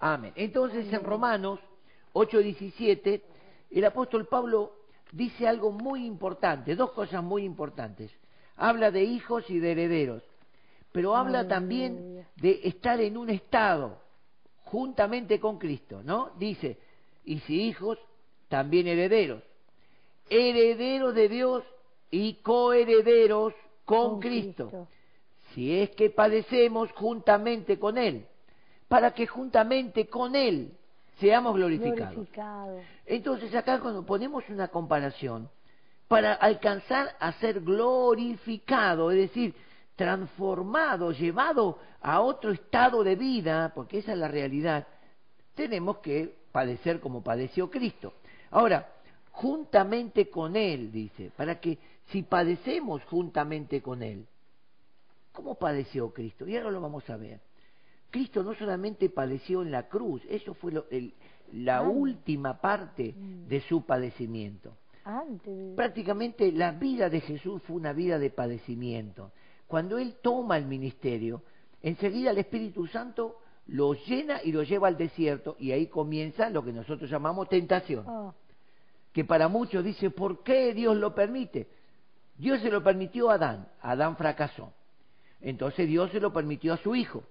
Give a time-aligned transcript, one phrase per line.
[0.00, 0.32] Amén.
[0.36, 1.60] Entonces en Romanos
[2.12, 3.22] 8:17,
[3.70, 4.72] el apóstol Pablo
[5.12, 8.10] dice algo muy importante, dos cosas muy importantes.
[8.56, 10.22] Habla de hijos y de herederos,
[10.92, 13.98] pero habla también de estar en un estado
[14.64, 16.30] juntamente con Cristo, ¿no?
[16.38, 16.78] Dice,
[17.24, 17.98] y si hijos,
[18.48, 19.42] también herederos.
[20.28, 21.64] Herederos de Dios
[22.10, 24.88] y coherederos con, Cristo.
[25.54, 28.26] Si es que padecemos juntamente con Él,
[28.90, 30.72] para que juntamente con Él
[31.20, 32.26] seamos glorificados.
[33.06, 35.48] Entonces acá cuando ponemos una comparación,
[36.08, 39.54] para alcanzar a ser glorificado, es decir,
[39.94, 44.88] transformado, llevado a otro estado de vida, porque esa es la realidad,
[45.54, 48.14] tenemos que padecer como padeció Cristo.
[48.50, 48.88] Ahora,
[49.30, 54.26] juntamente con Él, dice, para que si padecemos juntamente con Él,
[55.32, 56.48] ¿cómo padeció Cristo?
[56.48, 57.38] Y ahora lo vamos a ver.
[58.10, 60.72] Cristo no solamente padeció en la cruz, eso fue
[61.52, 61.82] la ah.
[61.82, 63.48] última parte mm.
[63.48, 64.76] de su padecimiento.
[65.76, 69.32] Prácticamente la vida de Jesús fue una vida de padecimiento.
[69.66, 71.42] Cuando Él toma el ministerio,
[71.82, 76.64] enseguida el Espíritu Santo lo llena y lo lleva al desierto y ahí comienza lo
[76.64, 78.06] que nosotros llamamos tentación.
[78.06, 78.34] Oh.
[79.12, 81.68] Que para muchos dice, ¿por qué Dios lo permite?
[82.36, 84.72] Dios se lo permitió a Adán, Adán fracasó.
[85.40, 87.24] Entonces Dios se lo permitió a su hijo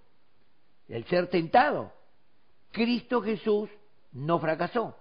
[0.90, 1.92] el ser tentado.
[2.72, 3.70] Cristo Jesús
[4.12, 4.96] no fracasó.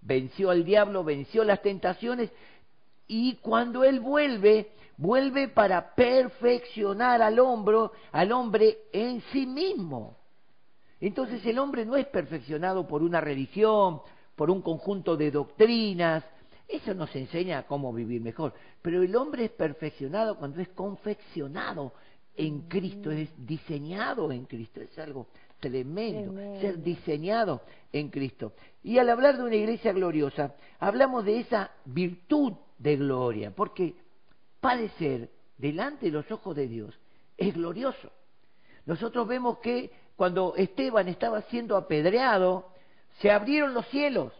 [0.00, 2.30] Venció al diablo, venció las tentaciones
[3.08, 7.76] y cuando Él vuelve, vuelve para perfeccionar al hombre,
[8.12, 10.16] al hombre en sí mismo.
[11.00, 14.00] Entonces el hombre no es perfeccionado por una religión,
[14.34, 16.24] por un conjunto de doctrinas,
[16.68, 21.92] eso nos enseña cómo vivir mejor, pero el hombre es perfeccionado cuando es confeccionado
[22.36, 25.28] en Cristo, es diseñado en Cristo, es algo
[25.60, 27.62] tremendo, ser diseñado
[27.92, 28.52] en Cristo.
[28.82, 33.94] Y al hablar de una iglesia gloriosa, hablamos de esa virtud de gloria, porque
[34.60, 36.98] padecer delante de los ojos de Dios
[37.36, 38.10] es glorioso.
[38.84, 42.68] Nosotros vemos que cuando Esteban estaba siendo apedreado,
[43.20, 44.32] se abrieron los cielos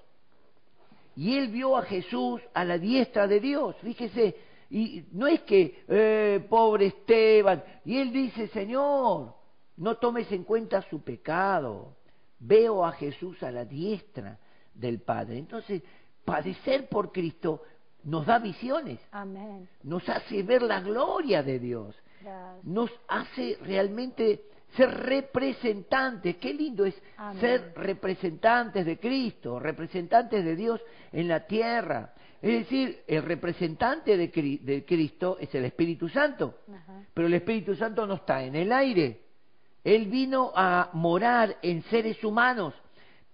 [1.17, 3.75] y él vio a Jesús a la diestra de Dios.
[3.83, 4.37] Fíjese,
[4.71, 9.35] y no es que, eh, pobre Esteban, y él dice, Señor,
[9.77, 11.97] no tomes en cuenta su pecado,
[12.39, 14.39] veo a Jesús a la diestra
[14.75, 15.39] del Padre.
[15.39, 15.83] Entonces,
[16.25, 17.63] padecer por Cristo
[18.05, 19.01] nos da visiones,
[19.83, 21.97] nos hace ver la gloria de Dios,
[22.63, 24.43] nos hace realmente
[24.77, 26.37] ser representantes.
[26.37, 26.95] Qué lindo es
[27.41, 30.81] ser representantes de Cristo, representantes de Dios
[31.13, 32.13] en la tierra.
[32.43, 36.55] Es decir, el representante de, Cristo es el Espíritu Santo,
[37.15, 39.21] pero el Espíritu Santo no está en el aire.
[39.83, 42.75] Él vino a morar en seres humanos,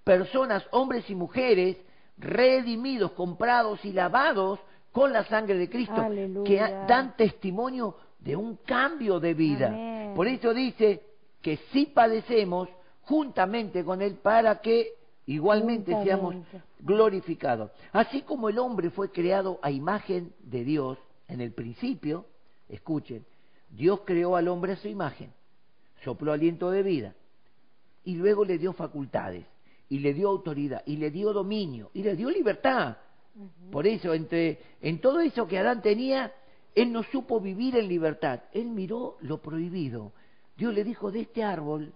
[0.04, 1.76] personas, hombres y mujeres,
[2.18, 4.60] redimidos, comprados y lavados
[4.92, 6.06] con la sangre de Cristo,
[6.44, 10.12] que dan testimonio de un cambio de vida.
[10.14, 11.02] Por eso dice
[11.41, 12.68] que si padecemos
[13.02, 15.01] juntamente con Él para que
[15.34, 16.37] igualmente seamos
[16.81, 17.70] glorificados.
[17.93, 20.98] Así como el hombre fue creado a imagen de Dios
[21.28, 22.26] en el principio,
[22.69, 23.25] escuchen,
[23.71, 25.32] Dios creó al hombre a su imagen,
[26.04, 27.15] sopló aliento de vida
[28.04, 29.47] y luego le dio facultades
[29.88, 32.97] y le dio autoridad y le dio dominio y le dio libertad.
[33.71, 36.32] Por eso, entre, en todo eso que Adán tenía,
[36.75, 38.41] él no supo vivir en libertad.
[38.53, 40.12] Él miró lo prohibido.
[40.56, 41.94] Dios le dijo, de este árbol,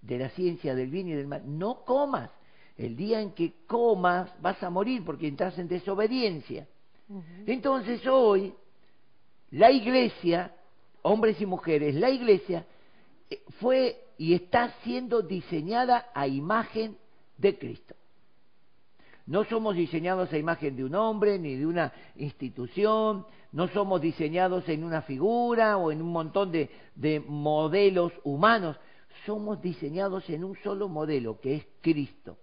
[0.00, 2.30] de la ciencia del bien y del mal, no comas
[2.76, 6.66] el día en que comas vas a morir porque entras en desobediencia.
[7.46, 8.52] Entonces hoy
[9.50, 10.54] la iglesia,
[11.02, 12.66] hombres y mujeres, la iglesia
[13.30, 16.96] eh, fue y está siendo diseñada a imagen
[17.38, 17.94] de Cristo.
[19.26, 24.68] No somos diseñados a imagen de un hombre ni de una institución, no somos diseñados
[24.68, 28.76] en una figura o en un montón de, de modelos humanos,
[29.24, 32.38] somos diseñados en un solo modelo, que es Cristo.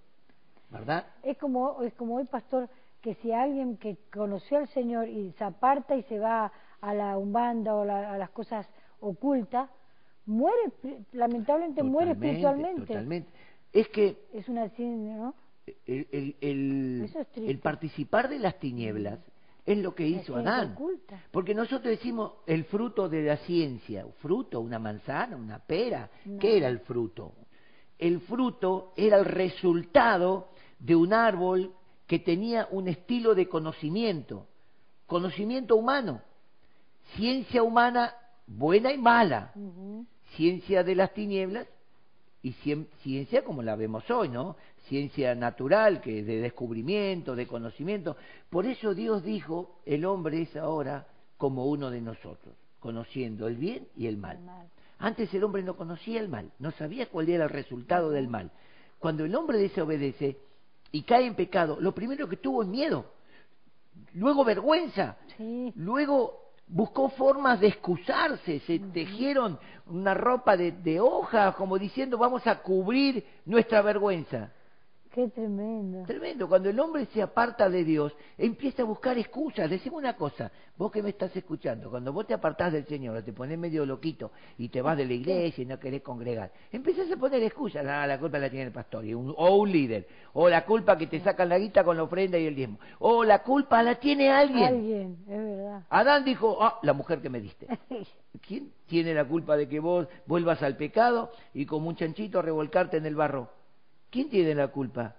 [0.74, 1.06] ¿Verdad?
[1.22, 2.68] Es como, es como hoy, pastor,
[3.02, 7.18] que si alguien que conoció al Señor y se aparta y se va a la
[7.18, 8.68] umbanda o a las cosas
[9.00, 9.70] ocultas,
[10.26, 10.72] muere,
[11.12, 12.88] lamentablemente muere espiritualmente.
[12.88, 13.30] Totalmente.
[13.72, 14.18] Es que...
[14.34, 15.36] Es una ¿no?
[15.86, 19.20] El, el, el, participar de las tinieblas
[19.66, 20.76] es lo que hizo Adán.
[21.32, 26.10] Porque nosotros decimos el fruto de la ciencia, fruto, una manzana, una pera.
[26.40, 27.34] ¿Qué era el fruto?
[27.98, 30.50] El fruto era el resultado
[30.84, 31.74] de un árbol
[32.08, 34.48] que tenía un estilo de conocimiento,
[35.08, 36.22] conocimiento humano,
[37.16, 38.14] ciencia humana
[38.46, 39.54] buena y mala,
[40.36, 41.68] ciencia de las tinieblas
[42.42, 42.52] y
[43.02, 44.58] ciencia como la vemos hoy, ¿no?
[44.90, 48.18] Ciencia natural, que de descubrimiento, de conocimiento.
[48.50, 51.08] Por eso Dios dijo, el hombre es ahora
[51.38, 54.40] como uno de nosotros, conociendo el bien y el mal.
[55.00, 58.52] Antes el hombre no conocía el mal, no sabía cuál era el resultado del mal.
[59.00, 60.38] Cuando el hombre desobedece
[60.94, 63.06] y cae en pecado, lo primero que tuvo es miedo,
[64.14, 65.18] luego vergüenza,
[65.76, 72.46] luego buscó formas de excusarse, se tejieron una ropa de, de hojas como diciendo vamos
[72.46, 74.54] a cubrir nuestra vergüenza.
[75.14, 76.08] Qué tremendo.
[76.08, 76.50] Tremendo.
[76.50, 79.70] Cuando el hombre se aparta de Dios, empieza a buscar excusas.
[79.70, 83.32] Decime una cosa, vos que me estás escuchando, cuando vos te apartás del Señor, te
[83.32, 87.16] pones medio loquito y te vas de la iglesia y no querés congregar, empiezas a
[87.16, 87.86] poner excusas.
[87.86, 90.08] Ah, la culpa la tiene el pastor o un líder.
[90.34, 92.80] O la culpa que te sacan la guita con la ofrenda y el diezmo.
[92.98, 94.64] O la culpa la tiene alguien.
[94.64, 95.84] Alguien, es verdad.
[95.92, 97.68] Adán dijo, ah, la mujer que me diste.
[98.42, 102.98] ¿Quién tiene la culpa de que vos vuelvas al pecado y como un chanchito revolcarte
[102.98, 103.62] en el barro?
[104.14, 105.16] ¿Quién tiene la culpa?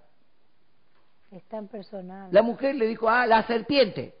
[1.29, 2.29] Es tan personal.
[2.31, 4.15] La mujer le dijo, ah, la serpiente.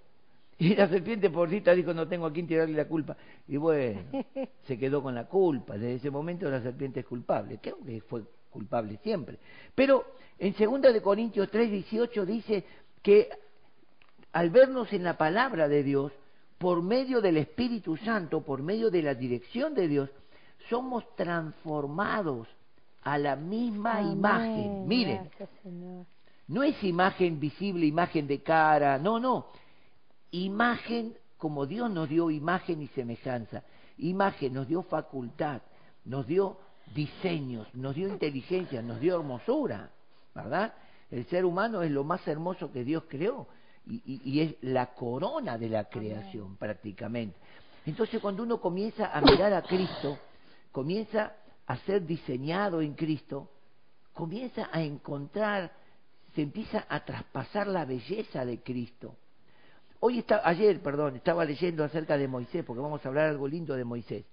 [0.57, 3.15] Y la serpiente porcita dijo, no tengo a quién tirarle la culpa.
[3.47, 4.01] Y bueno,
[4.67, 5.75] se quedó con la culpa.
[5.75, 9.39] Desde ese momento la serpiente es culpable, que fue culpable siempre.
[9.73, 10.03] Pero
[10.37, 12.65] en 2 de Corintios 3, 18 dice
[13.01, 13.29] que
[14.33, 16.11] al vernos en la palabra de Dios,
[16.57, 20.09] por medio del Espíritu Santo, por medio de la dirección de Dios,
[20.67, 22.49] somos transformados
[23.05, 24.87] a la misma imagen.
[24.87, 25.29] Miren,
[26.47, 29.47] no es imagen visible, imagen de cara, no, no.
[30.31, 33.63] Imagen como Dios nos dio imagen y semejanza.
[33.99, 35.61] Imagen nos dio facultad,
[36.03, 36.57] nos dio
[36.95, 39.91] diseños, nos dio inteligencia, nos dio hermosura,
[40.33, 40.73] ¿verdad?
[41.11, 43.47] El ser humano es lo más hermoso que Dios creó
[43.85, 47.37] y, es la corona de la creación prácticamente.
[47.85, 50.17] Entonces cuando uno comienza a mirar a Cristo,
[50.71, 51.33] comienza
[51.67, 53.49] a ser diseñado en Cristo,
[54.13, 55.71] comienza a encontrar,
[56.33, 59.15] se empieza a traspasar la belleza de Cristo.
[59.99, 63.75] Hoy está, ayer, perdón, estaba leyendo acerca de Moisés, porque vamos a hablar algo lindo
[63.75, 64.25] de Moisés,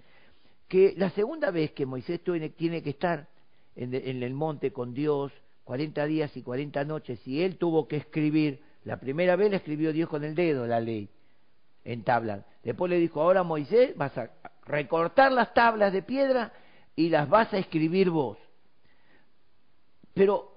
[0.69, 3.29] que la segunda vez que Moisés tiene que estar
[3.77, 5.33] en, el monte con Dios,
[5.65, 9.93] 40 días y 40 noches, y él tuvo que escribir, la primera vez le escribió
[9.93, 11.09] Dios con el dedo la ley
[11.85, 12.45] en tablas.
[12.63, 14.31] Después le dijo, ahora Moisés vas a
[14.67, 16.53] recortar las tablas de piedra
[16.97, 18.39] y las vas a escribir vos.
[20.15, 20.53] Pero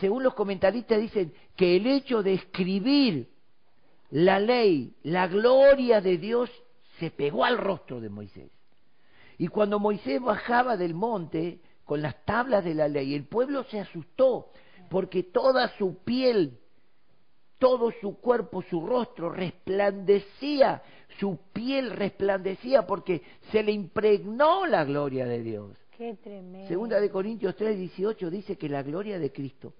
[0.00, 3.28] según los comentaristas dicen que el hecho de escribir
[4.10, 6.50] la ley, la gloria de Dios,
[6.98, 8.50] se pegó al rostro de Moisés.
[9.38, 13.80] Y cuando Moisés bajaba del monte con las tablas de la ley, el pueblo se
[13.80, 14.50] asustó
[14.90, 16.58] porque toda su piel,
[17.62, 20.82] todo su cuerpo, su rostro resplandecía
[21.18, 23.22] su piel resplandecía porque
[23.52, 25.76] se le impregnó la gloria de Dios.
[25.96, 26.66] Qué tremendo.
[26.66, 29.74] Segunda de Corintios 3, 18 dice que la gloria de Cristo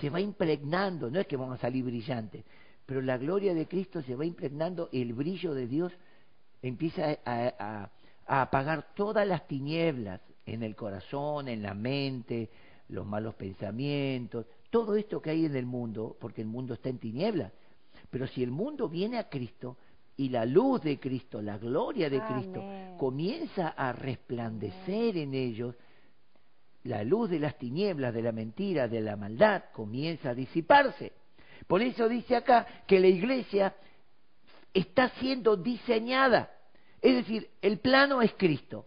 [0.00, 2.44] se va impregnando, no es que vamos a salir brillantes,
[2.84, 5.92] pero la gloria de Cristo se va impregnando, el brillo de Dios
[6.62, 7.90] empieza a,
[8.28, 12.50] a apagar todas las tinieblas en el corazón, en la mente,
[12.88, 14.46] los malos pensamientos,
[14.76, 17.50] todo esto que hay en el mundo, porque el mundo está en tinieblas.
[18.10, 19.78] Pero si el mundo viene a Cristo,
[20.18, 22.62] y la luz de Cristo, la gloria de Cristo,
[22.98, 25.74] comienza a resplandecer en ellos,
[26.84, 31.14] la luz de las tinieblas, de la mentira, de la maldad, comienza a disiparse.
[31.66, 33.74] Por eso dice acá que la iglesia
[34.74, 36.50] está siendo diseñada.
[37.00, 38.84] Es decir, el plano es Cristo.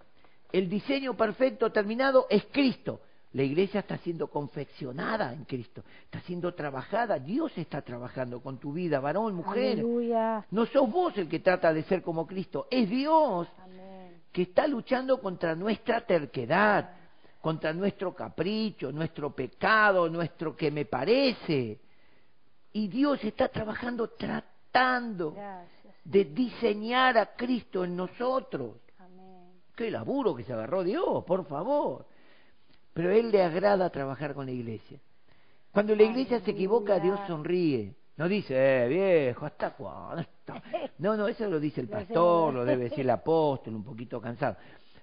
[0.51, 3.01] El diseño perfecto terminado es Cristo.
[3.33, 8.73] La iglesia está siendo confeccionada en Cristo, está siendo trabajada, Dios está trabajando con tu
[8.73, 9.85] vida, varón, mujer.
[10.49, 13.47] No sos vos el que trata de ser como Cristo, es Dios
[14.31, 16.89] que está luchando contra nuestra terquedad,
[17.39, 21.79] contra nuestro capricho, nuestro pecado, nuestro que me parece.
[22.73, 25.35] Y Dios está trabajando tratando
[26.03, 28.77] de diseñar a Cristo en nosotros.
[29.75, 32.07] Qué laburo que se agarró Dios, por favor
[32.93, 34.99] pero a Él le agrada trabajar con la iglesia.
[35.71, 37.95] Cuando la iglesia se equivoca, Dios sonríe.
[38.17, 40.25] No dice, eh, viejo, ¿hasta cuándo?
[40.97, 44.57] No, no, eso lo dice el pastor, lo debe decir el apóstol, un poquito cansado.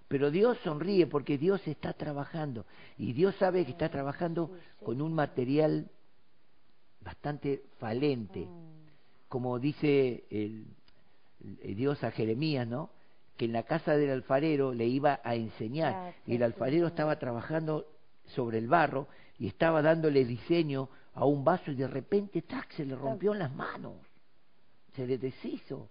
[0.09, 2.67] Pero Dios sonríe porque Dios está trabajando.
[2.99, 4.51] Y Dios sabe que está trabajando
[4.85, 5.89] con un material
[7.01, 8.41] bastante falente.
[8.41, 9.29] Mm.
[9.29, 10.67] Como dice el
[11.77, 12.91] Dios a Jeremías, ¿no?
[13.37, 17.87] Que en la casa del alfarero le iba a enseñar y el alfarero estaba trabajando
[18.35, 22.71] sobre el barro y estaba dándole diseño a un vaso y de repente ¡tac!
[22.73, 23.95] se le rompió en las manos,
[24.95, 25.91] se le deshizo.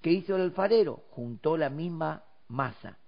[0.00, 1.04] ¿Qué hizo el alfarero?
[1.10, 2.98] Juntó la misma masa,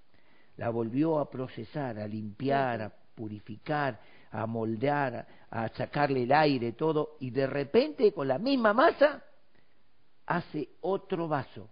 [0.57, 7.31] la volvió a procesar, a limpiar, purificar, a moldear, a sacarle el aire, todo, y
[7.31, 9.23] de repente con la misma masa
[10.27, 11.69] hace otro vaso,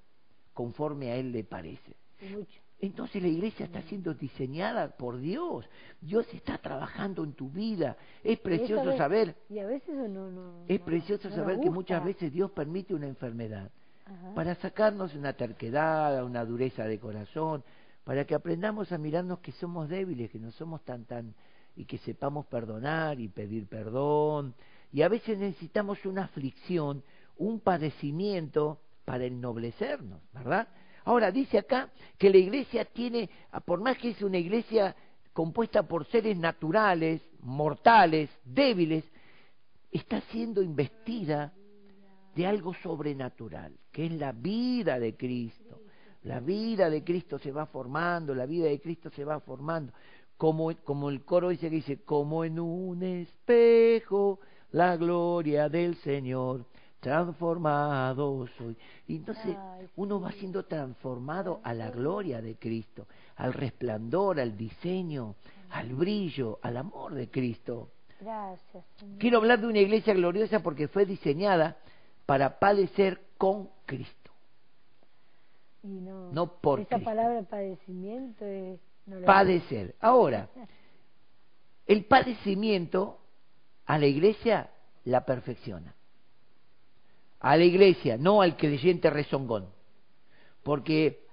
[0.55, 1.97] conforme a él le parece.
[2.79, 5.67] Entonces la iglesia está siendo diseñada por Dios.
[6.01, 7.97] Dios está trabajando en tu vida.
[8.23, 9.35] Es precioso saber.
[9.49, 13.71] Y a veces no, no es precioso saber que muchas veces Dios permite una enfermedad
[14.35, 17.65] para sacarnos una terquedad, una dureza de corazón,
[18.05, 21.35] para que aprendamos a mirarnos que somos débiles, que no somos tan tan
[21.75, 24.55] y que sepamos perdonar y pedir perdón.
[24.93, 27.03] Y a veces necesitamos una aflicción,
[27.37, 30.69] un padecimiento para ennoblecernos, ¿verdad?
[31.07, 33.31] Ahora dice acá que la iglesia tiene,
[33.65, 34.95] por más que es una iglesia
[35.33, 39.05] compuesta por seres naturales, mortales, débiles,
[39.93, 41.53] está siendo investida
[42.35, 45.81] de algo sobrenatural, que es la vida de Cristo.
[46.25, 49.93] La vida de Cristo se va formando, la vida de Cristo se va formando.
[50.37, 54.41] Como, como el coro dice que dice, como en un espejo
[54.73, 56.67] la gloria del Señor
[57.07, 58.77] transformado soy.
[59.07, 59.57] Y entonces
[59.95, 65.37] uno va siendo transformado a la gloria de Cristo, al resplandor, al diseño,
[65.71, 67.91] al brillo, al amor de Cristo.
[68.21, 68.85] Gracias.
[69.19, 71.77] Quiero hablar de una iglesia gloriosa porque fue diseñada
[72.27, 74.33] para padecer con Cristo.
[75.85, 78.81] Y no, no por esa palabra padecimiento es
[79.25, 79.95] padecer.
[80.01, 80.49] Ahora,
[81.87, 83.21] el padecimiento
[83.85, 84.71] a la iglesia
[85.05, 85.96] la perfecciona
[87.47, 89.69] a la iglesia, no al creyente rezongón.
[90.65, 91.27] Porque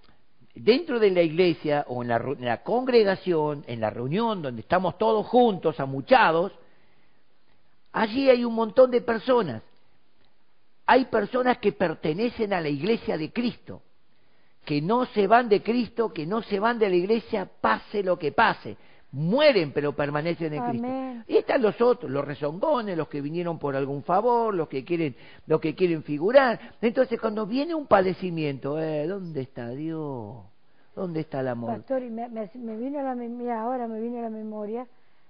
[0.54, 5.80] dentro de la iglesia o en la, congregación, en la reunión donde estamos todos juntos,
[5.80, 6.52] amuchados,
[7.92, 9.64] allí hay un montón de personas.
[10.86, 13.82] Hay personas que pertenecen a la iglesia de Cristo,
[14.66, 18.20] que no se van de Cristo, que no se van de la iglesia, pase lo
[18.20, 18.78] que pase
[19.14, 20.88] mueren pero permanecen en Cristo.
[21.28, 25.16] Y están los otros, los rezongones, los que vinieron por algún favor, los que quieren,
[25.48, 26.60] los que quieren figurar.
[26.82, 30.38] Entonces cuando viene un padecimiento, eh, ¿dónde está Dios?
[30.96, 31.78] ¿Dónde está el amor?
[31.78, 34.86] Pastor, me, me, vino a la mira, ahora me vino a la memoria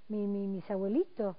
[0.10, 1.36] mi, mis abuelitos,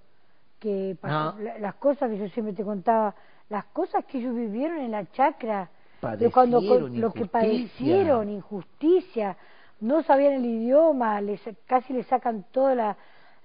[0.58, 1.34] que ah.
[1.60, 3.14] las cosas que yo siempre te contaba,
[3.48, 5.70] las cosas que ellos vivieron en la chacra,
[6.18, 9.36] de cuando lo que padecieron, injusticia,
[9.84, 12.96] no sabían el idioma, les, casi le sacan todas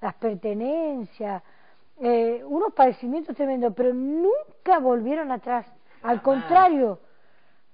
[0.01, 1.43] las pertenencias,
[2.01, 5.65] eh, unos padecimientos tremendos, pero nunca volvieron atrás.
[6.01, 7.00] Al contrario,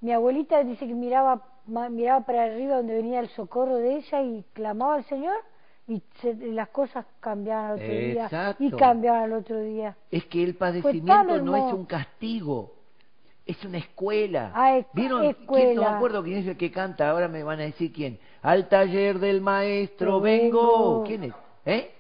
[0.02, 4.44] mi abuelita dice que miraba, miraba para arriba donde venía el socorro de ella y
[4.54, 5.38] clamaba al Señor
[5.88, 6.02] y
[6.52, 9.96] las cosas cambiaban al otro día y cambiaban al otro día.
[10.10, 12.74] Es que el padecimiento no es un castigo,
[13.46, 14.52] es una escuela.
[14.56, 15.24] Ah, ¿Vieron?
[15.24, 15.74] Escuela.
[15.76, 18.20] no me acuerdo quién es el que canta, ahora me van a decir quién.
[18.46, 21.04] Al taller del maestro vengo.
[21.04, 21.34] ¿Quién es?
[21.66, 21.92] ¿Eh?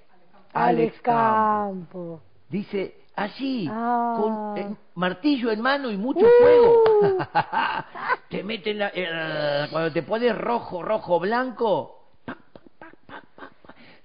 [0.54, 2.22] Alex Campo.
[2.48, 4.78] Dice, allí, con ah.
[4.94, 6.84] martillo en mano y mucho fuego.
[8.30, 12.10] te meten la, eh, cuando te pones rojo, rojo, blanco.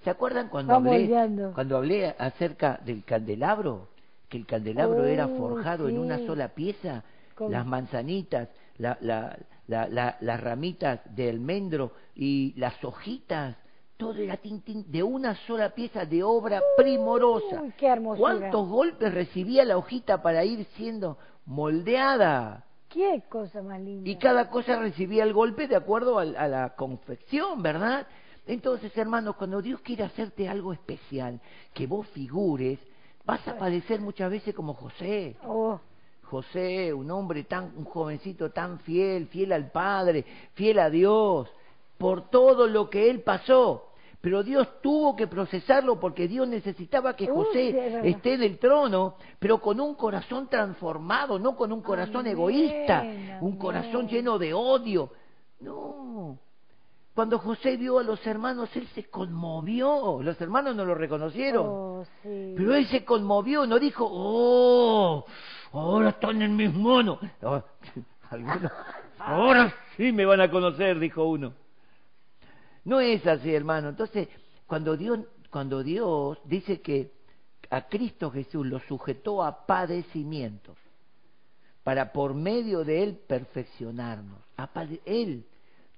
[0.03, 3.89] ¿Se acuerdan cuando hablé, cuando hablé acerca del candelabro?
[4.31, 7.05] Que el candelabro era oh, forjado en una sola pieza
[7.39, 9.37] las manzanitas, la, la,
[9.71, 13.57] la, las ramitas de almendro y las hojitas,
[13.97, 17.63] todo era tintín de una sola pieza de obra primorosa.
[17.77, 22.65] qué ¿Cuántos golpes recibía la hojita para ir siendo moldeada?
[22.89, 24.09] Qué cosa más linda.
[24.11, 28.07] Y cada cosa recibía el golpe de acuerdo a, a la confección, ¿verdad?
[28.47, 31.41] Entonces, hermanos, cuando Dios quiere hacerte algo especial,
[31.73, 32.81] que vos figures,
[33.25, 35.37] vas a padecer muchas veces como José.
[35.47, 35.79] Oh.
[36.31, 41.51] José, un hombre tan, un jovencito tan fiel, fiel al Padre, fiel a Dios,
[41.99, 43.89] por todo lo que él pasó.
[44.21, 49.61] Pero Dios tuvo que procesarlo porque Dios necesitaba que José esté en el trono, pero
[49.61, 53.03] con un corazón transformado, no con un corazón egoísta,
[53.41, 55.11] un corazón lleno de odio.
[55.61, 56.39] No.
[57.15, 60.21] Cuando José vio a los hermanos, él se conmovió.
[60.23, 61.67] Los hermanos no lo reconocieron.
[61.67, 65.25] Oh, pero él se conmovió, no dijo, oh,
[65.73, 67.19] ahora están en mis manos.
[69.19, 71.53] ahora sí me van a conocer, dijo uno.
[72.85, 73.91] No es así, hermano.
[73.91, 74.29] Entonces,
[74.67, 77.13] cuando Dios, cuando Dios dice que
[77.71, 80.77] a Cristo Jesús lo sujetó a padecimientos,
[81.83, 84.39] para por medio de Él perfeccionarnos.
[84.57, 84.69] A
[85.07, 85.47] él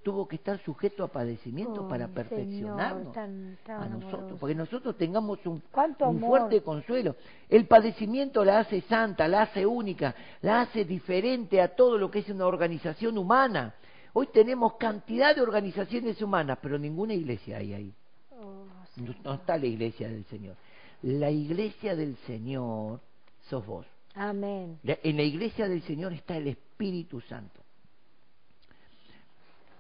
[0.03, 5.63] tuvo que estar sujeto a padecimiento para perfeccionarnos a nosotros, porque nosotros tengamos un,
[6.01, 7.17] un fuerte consuelo.
[7.49, 12.21] El padecimiento la hace santa, la hace única, la hace diferente a todo lo que
[12.21, 13.75] es una organización humana.
[14.15, 17.95] Hoy tenemos cantidad de organizaciones humanas, pero ninguna iglesia hay ahí.
[18.31, 18.67] Oh,
[18.97, 20.57] no, no está la iglesia del Señor.
[21.03, 23.01] La iglesia del Señor
[23.49, 23.87] sos vos.
[24.15, 24.79] Amén.
[24.85, 27.62] En la iglesia del Señor está el Espíritu Santo.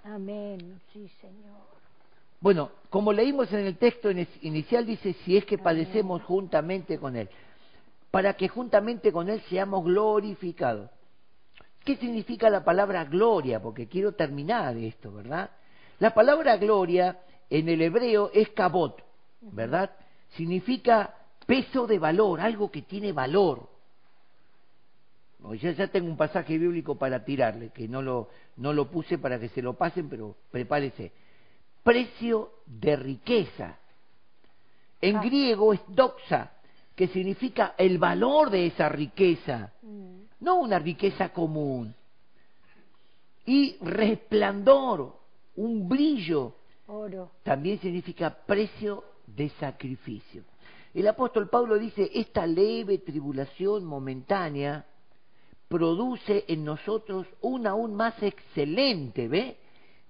[0.04, 0.80] Amén.
[0.92, 1.60] Sí, Señor.
[2.40, 7.16] Bueno, como leímos en el texto in- inicial, dice, si es que padecemos juntamente con
[7.16, 7.28] Él,
[8.10, 10.90] para que juntamente con Él seamos glorificados.
[11.84, 13.60] ¿Qué significa la palabra gloria?
[13.60, 15.50] Porque quiero terminar esto, ¿verdad?
[15.98, 19.02] La palabra gloria en el hebreo es kabot,
[19.40, 19.90] ¿verdad?
[20.36, 21.14] Significa
[21.46, 23.68] peso de valor, algo que tiene valor.
[25.60, 29.38] Ya, ya tengo un pasaje bíblico para tirarle, que no lo, no lo puse para
[29.40, 31.12] que se lo pasen, pero prepárese.
[31.82, 33.76] Precio de riqueza.
[35.00, 35.22] En Ah.
[35.22, 36.52] griego es doxa,
[36.94, 40.20] que significa el valor de esa riqueza, Mm.
[40.40, 41.92] no una riqueza común.
[43.44, 45.16] Y resplandor,
[45.56, 46.54] un brillo,
[46.86, 47.32] Oro.
[47.42, 50.44] también significa precio de sacrificio.
[50.94, 54.84] El apóstol Pablo dice, esta leve tribulación momentánea
[55.72, 59.56] produce en nosotros un aún más excelente, ¿ve?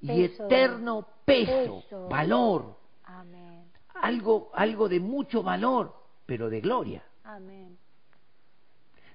[0.01, 2.09] Y eterno peso, Peso.
[2.09, 3.71] valor, Amén.
[3.95, 5.95] algo, algo de mucho valor,
[6.27, 7.05] pero de gloria.
[7.23, 7.79] Amén.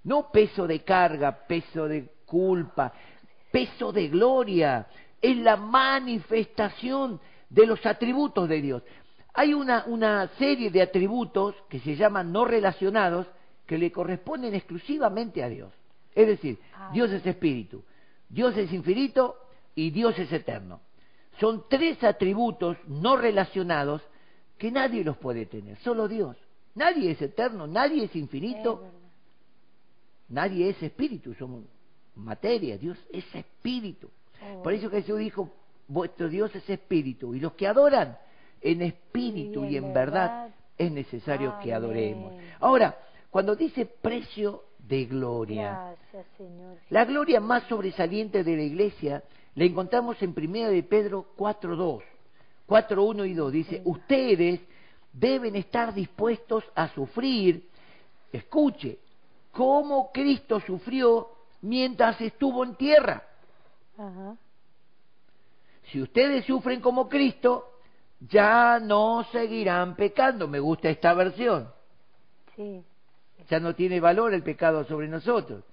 [0.05, 2.93] No peso de carga, peso de culpa,
[3.51, 4.87] peso de gloria.
[5.21, 8.83] Es la manifestación de los atributos de Dios.
[9.33, 13.27] Hay una, una serie de atributos que se llaman no relacionados
[13.65, 15.76] que le corresponden exclusivamente a Dios.
[16.17, 16.89] Es decir, Ah.
[16.91, 17.83] Dios es espíritu,
[18.27, 19.36] Dios es infinito
[19.75, 20.81] y Dios es eterno.
[21.39, 24.01] Son tres atributos no relacionados
[24.57, 26.36] que nadie los puede tener, solo Dios.
[26.74, 28.83] Nadie es eterno, nadie es infinito.
[30.29, 31.63] Nadie es espíritu, somos
[32.15, 34.09] materia, Dios es espíritu.
[34.43, 34.63] Oh.
[34.63, 35.51] Por eso Jesús dijo,
[35.88, 38.17] vuestro Dios es espíritu, y los que adoran
[38.62, 40.55] en espíritu Y y en verdad verdad.
[40.79, 42.33] es necesario que adoremos.
[42.59, 42.97] Ahora,
[43.29, 46.77] cuando dice precio de gloria, Gracias, Señor.
[46.89, 49.23] la gloria más sobresaliente de la iglesia
[49.56, 52.02] la encontramos en 1 de Pedro 4.2,
[52.67, 53.52] 4.1 y 2.
[53.52, 54.62] Dice, ustedes
[55.12, 57.67] deben estar dispuestos a sufrir,
[58.32, 59.00] escuche,
[59.52, 61.30] como Cristo sufrió
[61.62, 63.23] mientras estuvo en tierra.
[63.97, 64.38] Ajá.
[65.91, 67.71] Si ustedes sufren como Cristo,
[68.19, 70.47] ya no seguirán pecando.
[70.47, 71.69] Me gusta esta versión.
[72.56, 72.84] Sí.
[73.49, 75.63] Ya no tiene valor el pecado sobre nosotros.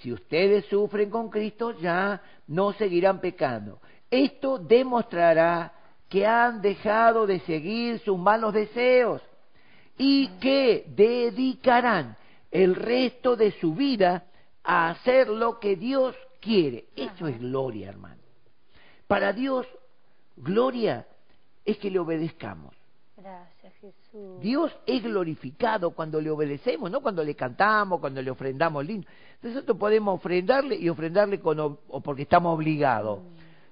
[0.00, 3.80] Si ustedes sufren con Cristo, ya no seguirán pecando.
[4.10, 5.72] Esto demostrará
[6.08, 9.22] que han dejado de seguir sus malos deseos
[9.96, 12.16] y que dedicarán
[12.50, 14.26] el resto de su vida
[14.64, 16.86] a hacer lo que Dios quiere.
[16.96, 18.20] Eso es gloria, hermano.
[19.06, 19.66] Para Dios,
[20.36, 21.06] gloria
[21.64, 22.74] es que le obedezcamos.
[23.16, 24.40] Gracias, Jesús.
[24.40, 29.06] Dios es glorificado cuando le obedecemos, no cuando le cantamos, cuando le ofrendamos lindo.
[29.42, 33.20] Nosotros podemos ofrendarle y ofrendarle con, o porque estamos obligados.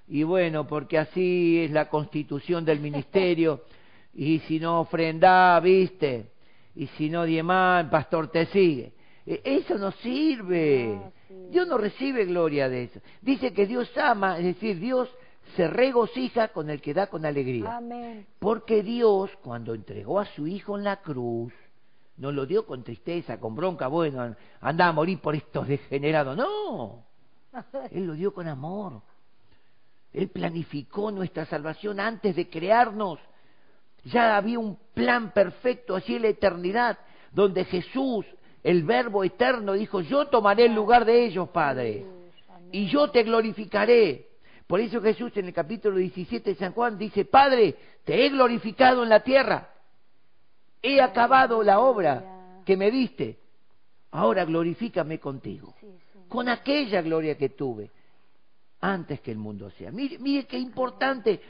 [0.07, 3.61] Y bueno, porque así es la constitución del ministerio.
[4.13, 6.31] y si no ofrendá, viste.
[6.75, 8.93] Y si no diezmá, el pastor te sigue.
[9.25, 10.99] E- Eso no sirve.
[11.01, 11.35] Ah, sí.
[11.51, 12.99] Dios no recibe gloria de eso.
[13.21, 15.09] Dice que Dios ama, es decir, Dios
[15.55, 17.77] se regocija con el que da con alegría.
[17.77, 18.25] Amén.
[18.39, 21.53] Porque Dios, cuando entregó a su Hijo en la cruz,
[22.17, 26.37] no lo dio con tristeza, con bronca, bueno, anda a morir por estos degenerados.
[26.37, 27.03] No,
[27.91, 29.01] Él lo dio con amor.
[30.13, 33.19] Él planificó nuestra salvación antes de crearnos.
[34.03, 36.97] Ya había un plan perfecto así en la eternidad,
[37.31, 38.25] donde Jesús,
[38.63, 42.05] el Verbo eterno, dijo, yo tomaré el lugar de ellos, Padre,
[42.71, 44.30] y yo te glorificaré.
[44.71, 49.03] Por eso Jesús en el capítulo 17 de San Juan dice, Padre, te he glorificado
[49.03, 49.69] en la tierra,
[50.81, 53.37] he acabado la obra que me diste,
[54.11, 55.75] ahora glorifícame contigo,
[56.29, 57.91] con aquella gloria que tuve
[58.79, 59.91] antes que el mundo sea.
[59.91, 61.41] Mire, mire qué importante,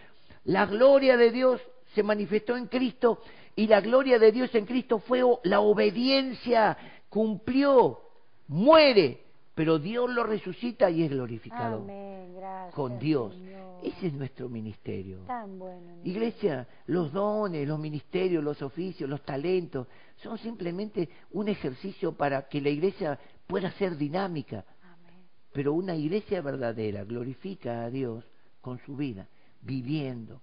[0.46, 1.62] la gloria de Dios
[1.94, 3.22] se manifestó en Cristo
[3.56, 6.76] y la gloria de Dios en Cristo fue la obediencia,
[7.08, 8.00] cumplió,
[8.48, 9.26] muere,
[9.62, 12.34] pero Dios lo resucita y es glorificado Amén.
[12.34, 12.74] Gracias.
[12.74, 13.32] con Dios.
[13.36, 13.80] Señor.
[13.84, 15.20] Ese es nuestro ministerio.
[15.28, 15.98] Tan bueno.
[15.98, 16.04] ¿no?
[16.04, 22.60] Iglesia, los dones, los ministerios, los oficios, los talentos, son simplemente un ejercicio para que
[22.60, 24.66] la iglesia pueda ser dinámica.
[24.82, 25.28] Amén.
[25.54, 28.26] Pero una iglesia verdadera glorifica a Dios
[28.62, 29.28] con su vida,
[29.62, 30.42] viviendo,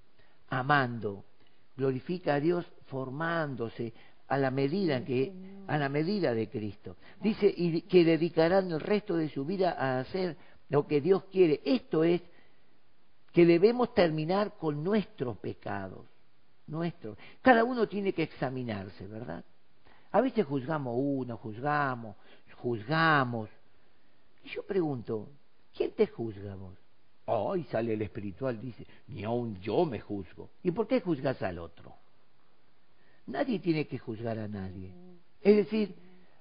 [0.49, 1.25] amando,
[1.77, 3.93] glorifica a Dios formándose
[4.29, 5.33] a la medida que
[5.67, 6.97] a la medida de Cristo.
[7.21, 10.37] Dice y que dedicarán el resto de su vida a hacer
[10.71, 11.61] lo que Dios quiere.
[11.65, 12.23] Esto es
[13.33, 16.07] que debemos terminar con nuestros pecados.
[16.67, 17.17] nuestro.
[17.41, 19.45] Cada uno tiene que examinarse, ¿verdad?
[20.11, 22.17] A veces juzgamos uno, juzgamos,
[22.57, 23.49] juzgamos.
[24.45, 25.29] Y yo pregunto,
[25.75, 26.77] ¿quién te juzga vos?
[27.27, 30.51] Ay, sale el espiritual, dice, ni aun yo me juzgo.
[30.63, 31.95] ¿Y por qué juzgas al otro?
[33.29, 34.93] Nadie tiene que juzgar a nadie.
[35.43, 35.95] Es decir,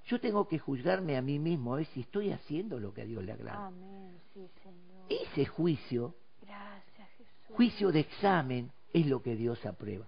[0.06, 3.06] yo tengo que juzgarme a mí mismo a ver si estoy haciendo lo que a
[3.06, 3.68] Dios le agrada.
[3.68, 5.06] Amén, sí, Señor.
[5.10, 7.56] Ese juicio, Gracias, Jesús.
[7.56, 10.06] juicio de examen, es lo que Dios aprueba.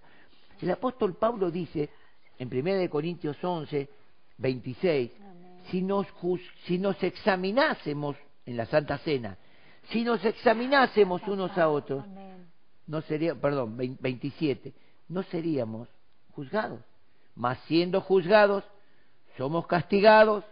[0.60, 1.90] El apóstol Pablo dice
[2.38, 3.88] en 1 Corintios 11,
[4.38, 5.58] 26, Amén.
[5.70, 6.06] si nos,
[6.66, 8.16] si nos examinásemos
[8.46, 9.36] en la Santa Cena,
[9.90, 12.46] si nos examinásemos unos a otros, Amén.
[12.86, 14.72] no sería, perdón, vein- 27,
[15.08, 15.88] no seríamos
[16.30, 16.80] juzgados.
[17.34, 18.64] Mas siendo juzgados,
[19.36, 20.44] somos castigados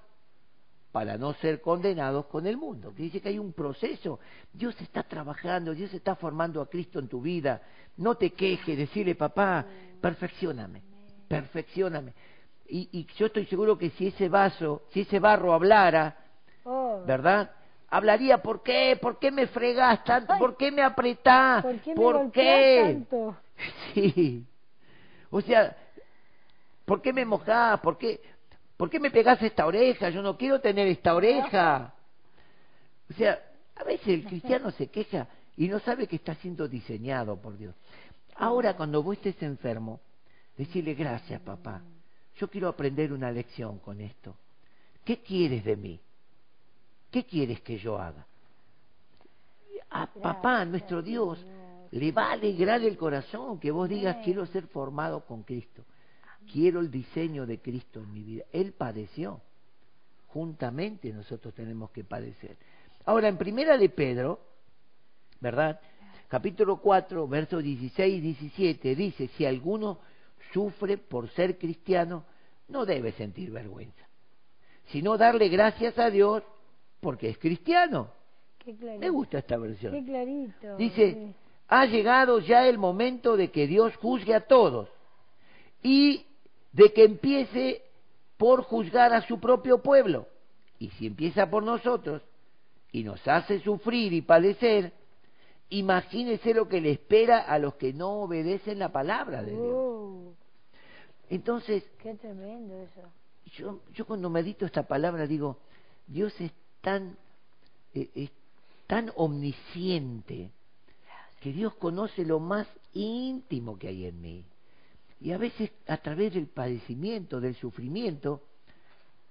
[0.93, 2.95] para no ser condenados con el mundo.
[2.95, 4.21] Que dice que hay un proceso.
[4.53, 7.61] Dios está trabajando, Dios está formando a Cristo en tu vida.
[7.97, 9.67] No te quejes, decirle, papá,
[10.01, 10.83] perfeccioname,
[11.29, 12.15] perfeccioname.
[12.69, 16.17] Y, y yo estoy seguro que si ese vaso, si ese barro hablara,
[16.71, 17.51] Oh, ¿verdad?
[17.89, 18.99] Hablaría, ¿por qué?
[19.01, 20.37] ¿Por qué me fregás tanto?
[20.39, 21.63] ¿Por qué me apretás?
[21.63, 22.83] ¿Por qué me ¿Por qué?
[22.85, 23.37] tanto?
[23.95, 24.45] Sí.
[25.31, 25.77] O sea,
[26.85, 27.81] ¿por qué me mojás?
[27.81, 28.21] ¿Por qué,
[28.77, 30.09] ¿Por qué me pegás esta oreja?
[30.11, 31.95] Yo no quiero tener esta oreja.
[33.11, 33.39] O sea,
[33.77, 37.75] a veces el cristiano se queja y no sabe que está siendo diseñado por Dios.
[38.37, 40.01] Ahora, cuando vos estés enfermo,
[40.57, 41.83] decirle gracias, papá.
[42.37, 44.37] Yo quiero aprender una lección con esto.
[45.05, 46.01] ¿Qué quieres de mí?
[47.11, 48.27] ¿Qué quieres que yo haga?
[49.91, 51.45] A papá, nuestro Dios,
[51.91, 55.85] le va a alegrar el corazón que vos digas, quiero ser formado con Cristo.
[56.53, 58.45] Quiero el diseño de Cristo en mi vida.
[58.53, 59.41] Él padeció.
[60.29, 62.57] Juntamente nosotros tenemos que padecer.
[63.05, 64.41] Ahora, en primera de Pedro,
[65.41, 65.81] ¿verdad?
[66.29, 69.99] Capítulo 4, versos 16 y 17, dice, si alguno
[70.53, 72.25] sufre por ser cristiano,
[72.69, 74.07] no debe sentir vergüenza,
[74.87, 76.43] sino darle gracias a Dios
[77.01, 78.11] porque es cristiano.
[78.59, 79.01] Qué clarito.
[79.01, 80.05] Me gusta esta Qué versión.
[80.05, 80.77] clarito.
[80.77, 81.35] Dice.
[81.69, 84.89] Ha llegado ya el momento de que Dios juzgue a todos
[85.83, 86.25] y
[86.73, 87.83] de que empiece
[88.39, 90.27] por juzgar a su propio pueblo.
[90.79, 92.23] Y si empieza por nosotros
[92.91, 94.93] y nos hace sufrir y padecer,
[95.69, 99.75] imagínese lo que le espera a los que no obedecen la palabra de Dios.
[99.75, 100.33] Oh,
[101.29, 103.03] Entonces, qué tremendo eso.
[103.57, 105.59] yo, yo cuando medito esta palabra digo,
[106.07, 107.19] Dios es tan,
[107.93, 108.31] eh, es
[108.87, 110.53] tan omnisciente
[111.41, 114.45] que Dios conoce lo más íntimo que hay en mí.
[115.21, 118.43] Y a veces a través del padecimiento, del sufrimiento,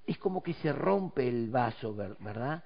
[0.06, 2.64] es como que se rompe el vaso, ver- ¿verdad?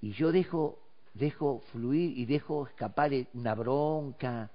[0.00, 0.78] Y yo dejo,
[1.14, 4.50] dejo fluir y dejo escapar una bronca,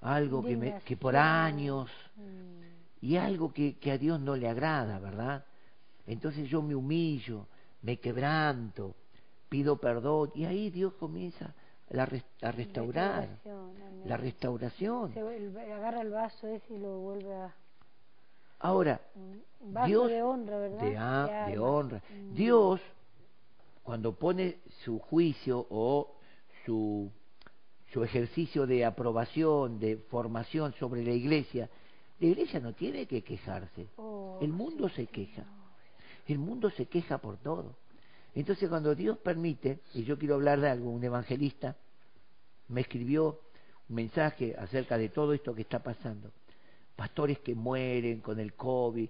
[0.00, 3.06] algo que, me, que por años, Mm.
[3.06, 5.44] y algo que, que a Dios no le agrada, ¿verdad?
[6.06, 7.46] Entonces yo me humillo,
[7.82, 8.94] me quebranto,
[9.48, 11.54] pido perdón y ahí Dios comienza
[11.92, 13.72] la res- a restaurar, Restauración,
[14.06, 15.14] la restauración.
[15.14, 17.54] Se vuelve- agarra el vaso ese y lo vuelve a...
[18.60, 19.00] Ahora,
[19.60, 20.80] vaso Dios de honra, ¿verdad?
[20.82, 21.66] de, a- de alma.
[21.66, 22.02] honra.
[22.10, 22.34] Mm.
[22.34, 22.80] Dios,
[23.82, 26.14] cuando pone su juicio o
[26.64, 27.10] su,
[27.92, 31.68] su ejercicio de aprobación, de formación sobre la iglesia,
[32.20, 33.88] la iglesia no tiene que quejarse.
[33.96, 35.44] Oh, El mundo se queja.
[36.26, 37.74] El mundo se queja por todo.
[38.34, 41.76] Entonces cuando Dios permite, y yo quiero hablar de algo, un evangelista
[42.68, 43.40] me escribió
[43.88, 46.30] un mensaje acerca de todo esto que está pasando.
[46.96, 49.08] Pastores que mueren con el COVID,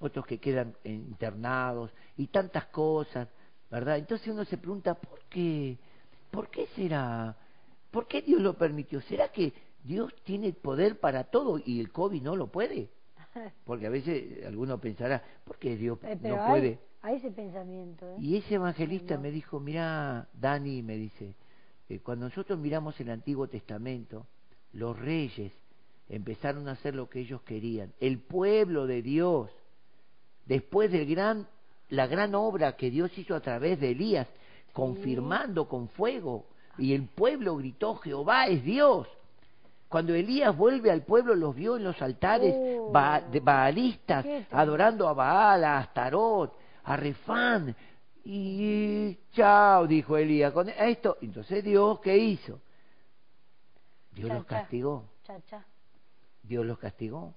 [0.00, 3.28] otros que quedan internados y tantas cosas,
[3.70, 3.98] ¿verdad?
[3.98, 5.76] Entonces uno se pregunta, ¿por qué?
[6.30, 7.36] ¿Por qué será?
[7.90, 9.00] ¿Por qué Dios lo permitió?
[9.02, 12.90] ¿Será que Dios tiene poder para todo y el COVID no lo puede?
[13.64, 16.78] Porque a veces alguno pensará, ¿por qué Dios Eh, pero no hay, puede?
[17.02, 18.16] hay ese pensamiento, ¿eh?
[18.20, 19.22] Y ese evangelista no.
[19.22, 21.34] me dijo, mira, Dani, me dice,
[21.88, 24.26] eh, cuando nosotros miramos el Antiguo Testamento,
[24.72, 25.52] los reyes
[26.08, 27.92] empezaron a hacer lo que ellos querían.
[28.00, 29.50] El pueblo de Dios,
[30.46, 31.46] después del gran,
[31.90, 34.26] la gran obra que Dios hizo a través de Elías,
[34.72, 36.46] confirmando con fuego,
[36.76, 39.08] y el pueblo gritó, Jehová es Dios.
[39.88, 42.90] Cuando Elías vuelve al pueblo, los vio en los altares Oh.
[42.92, 47.74] ba- de baalistas, adorando a Baal, a Astarot, a Refán.
[48.30, 51.16] Y chao, dijo Elías, con esto.
[51.22, 52.60] Entonces Dios, ¿qué hizo?
[54.12, 55.64] Dios Cha, los castigó, Cha, cha.
[56.42, 57.32] Dios los castigó.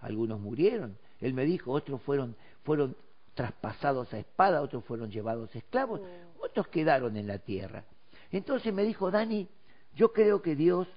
[0.00, 0.98] Algunos murieron.
[1.18, 2.94] Él me dijo, otros fueron, fueron
[3.32, 6.44] traspasados a espada, otros fueron llevados esclavos, Oh.
[6.44, 7.86] otros quedaron en la tierra.
[8.30, 9.48] Entonces me dijo, Dani,
[9.94, 10.88] yo creo que Dios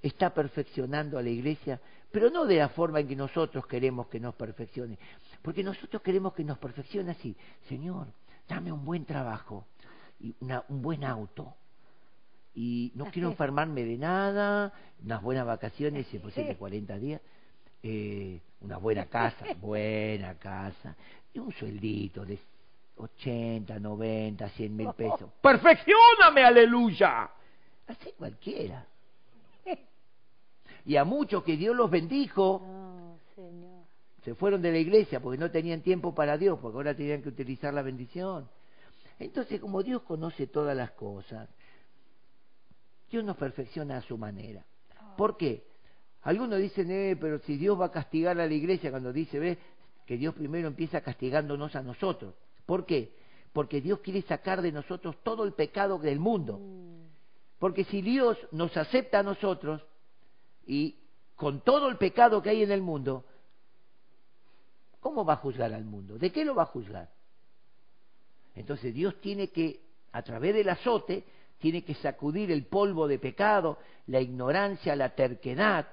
[0.00, 1.80] está perfeccionando a la iglesia
[2.10, 4.98] pero no de la forma en que nosotros queremos que nos perfeccione,
[5.42, 7.36] porque nosotros queremos que nos perfeccione así,
[7.68, 8.08] Señor,
[8.50, 9.64] dame un buen trabajo
[10.18, 11.54] y un buen auto,
[12.52, 17.20] y no quiero enfermarme de nada, unas buenas vacaciones, si es posible 40 días,
[17.82, 20.96] eh, una buena casa, buena casa,
[21.32, 22.38] y un sueldito de
[22.96, 25.30] 80, 90, 100 mil pesos.
[25.40, 27.30] ¡Perfeccioname, aleluya!
[27.86, 28.84] Así cualquiera.
[30.84, 32.62] Y a muchos que Dios los bendijo,
[34.22, 37.30] se fueron de la iglesia porque no tenían tiempo para Dios, porque ahora tenían que
[37.30, 38.48] utilizar la bendición.
[39.18, 41.48] Entonces, como Dios conoce todas las cosas,
[43.10, 44.64] Dios nos perfecciona a su manera.
[45.16, 45.64] ¿Por qué?
[46.22, 49.58] Algunos dicen, eh, pero si Dios va a castigar a la iglesia, cuando dice, ve,
[50.06, 52.34] que Dios primero empieza castigándonos a nosotros.
[52.66, 53.14] ¿Por qué?
[53.52, 56.58] Porque Dios quiere sacar de nosotros todo el pecado del mundo.
[56.58, 57.06] Mm.
[57.58, 59.82] Porque si Dios nos acepta a nosotros
[60.66, 60.96] y
[61.36, 63.24] con todo el pecado que hay en el mundo,
[65.00, 66.18] ¿cómo va a juzgar al mundo?
[66.18, 67.08] ¿De qué lo va a juzgar?
[68.54, 69.80] Entonces Dios tiene que,
[70.12, 71.24] a través del azote,
[71.58, 75.86] tiene que sacudir el polvo de pecado, la ignorancia, la terquedad,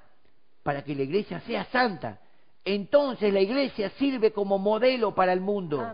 [0.64, 2.20] para que la iglesia sea santa.
[2.64, 5.86] Entonces la iglesia sirve como modelo para el mundo.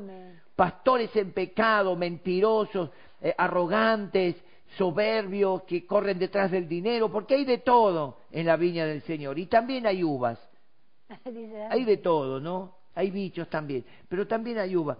[0.55, 2.89] Pastores en pecado, mentirosos,
[3.21, 4.35] eh, arrogantes,
[4.77, 9.37] soberbios, que corren detrás del dinero, porque hay de todo en la viña del Señor.
[9.37, 10.39] Y también hay uvas.
[11.69, 12.75] hay de todo, ¿no?
[12.95, 14.97] Hay bichos también, pero también hay uvas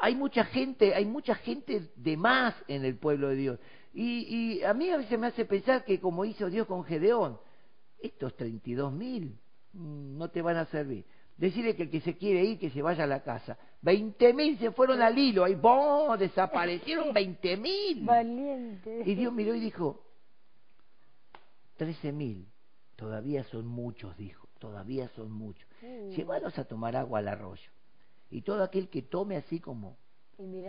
[0.00, 3.58] hay mucha gente, hay mucha gente de más en el pueblo de Dios.
[3.92, 7.38] Y, a mí a veces me hace pensar que como hizo Dios con Gedeón,
[8.00, 9.38] estos 32 mil
[9.72, 11.04] mm, no te van a servir.
[11.36, 13.58] Decirle que el que se quiere ir, que se vaya a la casa.
[13.82, 16.16] 20 mil se fueron al hilo, ahí ¡bom!
[16.18, 18.06] desaparecieron 20 mil.
[19.04, 20.02] Y Dios miró y dijo,
[21.76, 22.46] 13 mil,
[22.96, 25.68] todavía son muchos, dijo, todavía son muchos.
[25.82, 26.10] Mm.
[26.10, 27.70] Llévalos a tomar agua al arroyo.
[28.30, 29.96] Y todo aquel que tome así como,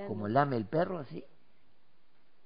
[0.07, 1.23] como lame el perro así,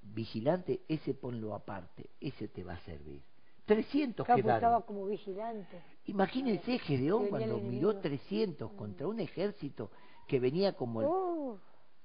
[0.02, 3.24] vigilante, ese ponlo aparte, ese te va a servir.
[3.66, 5.82] 300 claro, estaba como vigilante.
[6.06, 8.76] Imagínense Gedeón cuando miró 300 mm.
[8.76, 9.90] contra un ejército
[10.28, 11.60] que venía como oh.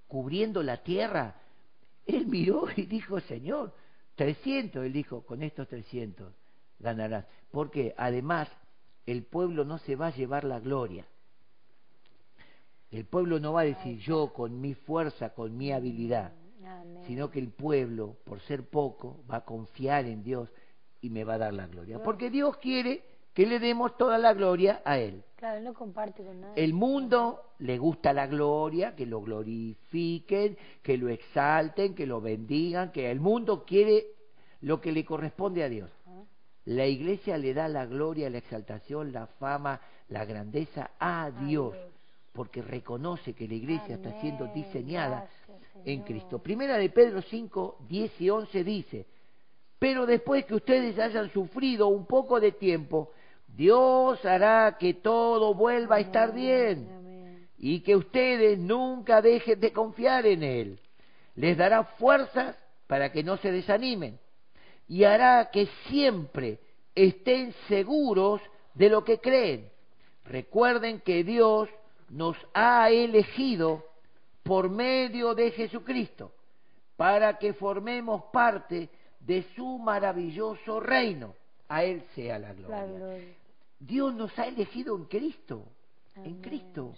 [0.06, 1.36] cubriendo la tierra.
[2.06, 3.74] Él miró y dijo, Señor,
[4.14, 4.86] 300.
[4.86, 6.32] Él dijo, con estos 300
[6.78, 7.26] ganarás.
[7.50, 8.48] Porque además
[9.06, 11.06] el pueblo no se va a llevar la gloria.
[12.90, 16.32] El pueblo no va a decir yo con mi fuerza, con mi habilidad,
[17.06, 20.48] sino que el pueblo, por ser poco, va a confiar en Dios
[21.00, 22.02] y me va a dar la gloria.
[22.02, 25.22] Porque Dios quiere que le demos toda la gloria a Él.
[25.36, 26.62] Claro, no comparte con nadie.
[26.62, 32.90] El mundo le gusta la gloria, que lo glorifiquen, que lo exalten, que lo bendigan,
[32.92, 34.08] que el mundo quiere
[34.60, 35.90] lo que le corresponde a Dios.
[36.70, 41.74] La iglesia le da la gloria, la exaltación, la fama, la grandeza a Dios
[42.32, 45.28] porque reconoce que la iglesia está siendo diseñada
[45.84, 46.38] en Cristo.
[46.38, 49.06] Primera de Pedro 5, 10 y 11 dice,
[49.80, 53.10] pero después que ustedes hayan sufrido un poco de tiempo,
[53.48, 60.24] Dios hará que todo vuelva a estar bien y que ustedes nunca dejen de confiar
[60.24, 60.78] en Él.
[61.34, 62.56] Les dará fuerzas
[62.86, 64.20] para que no se desanimen
[64.90, 66.58] y hará que siempre
[66.96, 68.42] estén seguros
[68.74, 69.70] de lo que creen.
[70.24, 71.68] Recuerden que Dios
[72.08, 73.84] nos ha elegido
[74.42, 76.32] por medio de Jesucristo
[76.96, 78.88] para que formemos parte
[79.20, 81.36] de su maravilloso reino.
[81.68, 83.24] A Él sea la gloria.
[83.78, 85.68] Dios nos ha elegido en Cristo,
[86.16, 86.94] en Cristo.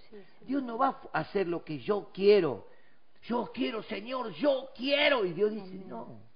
[0.46, 2.68] Dios no va a hacer lo que yo quiero.
[3.24, 5.26] Yo quiero, Señor, yo quiero.
[5.26, 6.32] Y Dios dice, no.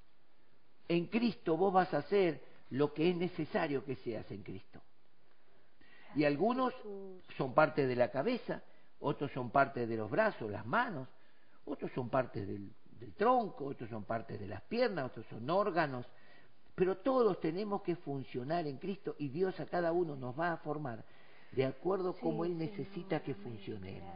[0.89, 4.81] En Cristo vos vas a hacer lo que es necesario que seas en Cristo.
[6.15, 6.73] Y algunos
[7.37, 8.63] son parte de la cabeza,
[9.01, 11.09] otros son parte de los brazos, las manos,
[11.67, 12.73] otros son parte del,
[13.17, 16.07] tronco, otros son parte de las piernas, otros son órganos,
[16.75, 20.57] pero todos tenemos que funcionar en Cristo y Dios a cada uno nos va a
[20.59, 21.05] formar
[21.53, 24.15] de acuerdo como Él necesita que funcionemos.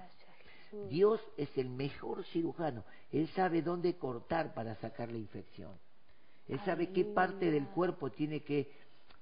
[0.88, 5.72] Dios es el mejor cirujano, Él sabe dónde cortar para sacar la infección,
[6.50, 8.68] Él sabe qué parte del cuerpo tiene que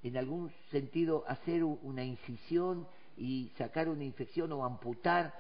[0.03, 2.89] en algún sentido hacer una incisión
[3.19, 5.35] y sacar una infección o amputar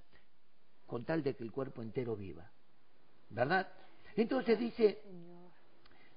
[0.87, 2.51] con tal de que el cuerpo entero viva.
[3.31, 3.69] ¿Verdad?
[4.17, 5.01] Entonces dice,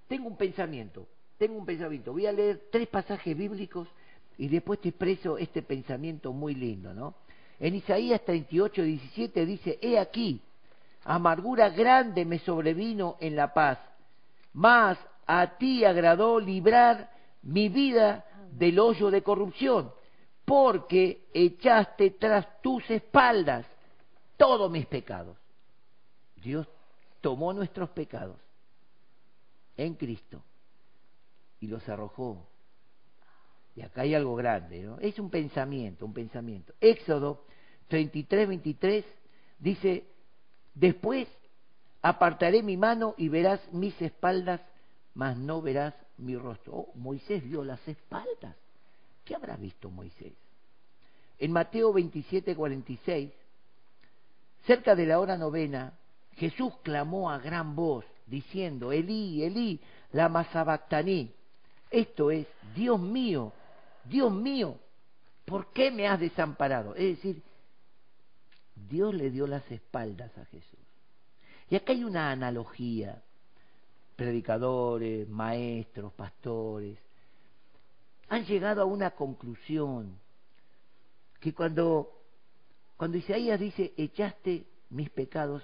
[0.09, 1.07] tengo un pensamiento,
[1.37, 2.11] tengo un pensamiento.
[2.11, 3.87] Voy a leer tres pasajes bíblicos
[4.37, 7.15] y después te expreso este pensamiento muy lindo, ¿no?
[7.59, 10.41] En Isaías 38, 17 dice, he aquí,
[11.05, 13.77] amargura grande me sobrevino en la paz,
[14.51, 14.97] mas
[15.33, 17.09] a ti agradó librar
[17.41, 19.93] mi vida del hoyo de corrupción
[20.43, 23.65] porque echaste tras tus espaldas
[24.35, 25.37] todos mis pecados.
[26.35, 26.67] Dios
[27.21, 28.35] tomó nuestros pecados
[29.77, 30.43] en Cristo
[31.61, 32.45] y los arrojó.
[33.77, 34.99] Y acá hay algo grande, ¿no?
[34.99, 36.73] Es un pensamiento, un pensamiento.
[36.81, 37.45] Éxodo
[37.87, 39.05] 33, 23
[39.59, 40.03] dice,
[40.73, 41.29] después
[42.01, 44.59] apartaré mi mano y verás mis espaldas,
[45.13, 46.73] mas no verás mi rostro.
[46.73, 48.55] Oh, Moisés vio las espaldas.
[49.25, 50.33] ¿Qué habrá visto Moisés?
[51.37, 53.31] En Mateo 27, 46,
[54.65, 55.93] cerca de la hora novena,
[56.35, 59.79] Jesús clamó a gran voz, diciendo, Elí, Elí,
[60.11, 61.33] la sabactaní.
[61.89, 63.51] Esto es, Dios mío,
[64.05, 64.77] Dios mío,
[65.45, 66.95] ¿por qué me has desamparado?
[66.95, 67.41] Es decir,
[68.75, 70.79] Dios le dio las espaldas a Jesús.
[71.69, 73.21] Y acá hay una analogía.
[74.21, 76.95] Predicadores, maestros, pastores,
[78.29, 80.15] han llegado a una conclusión
[81.39, 82.21] que cuando,
[82.97, 85.63] cuando Isaías dice, echaste mis pecados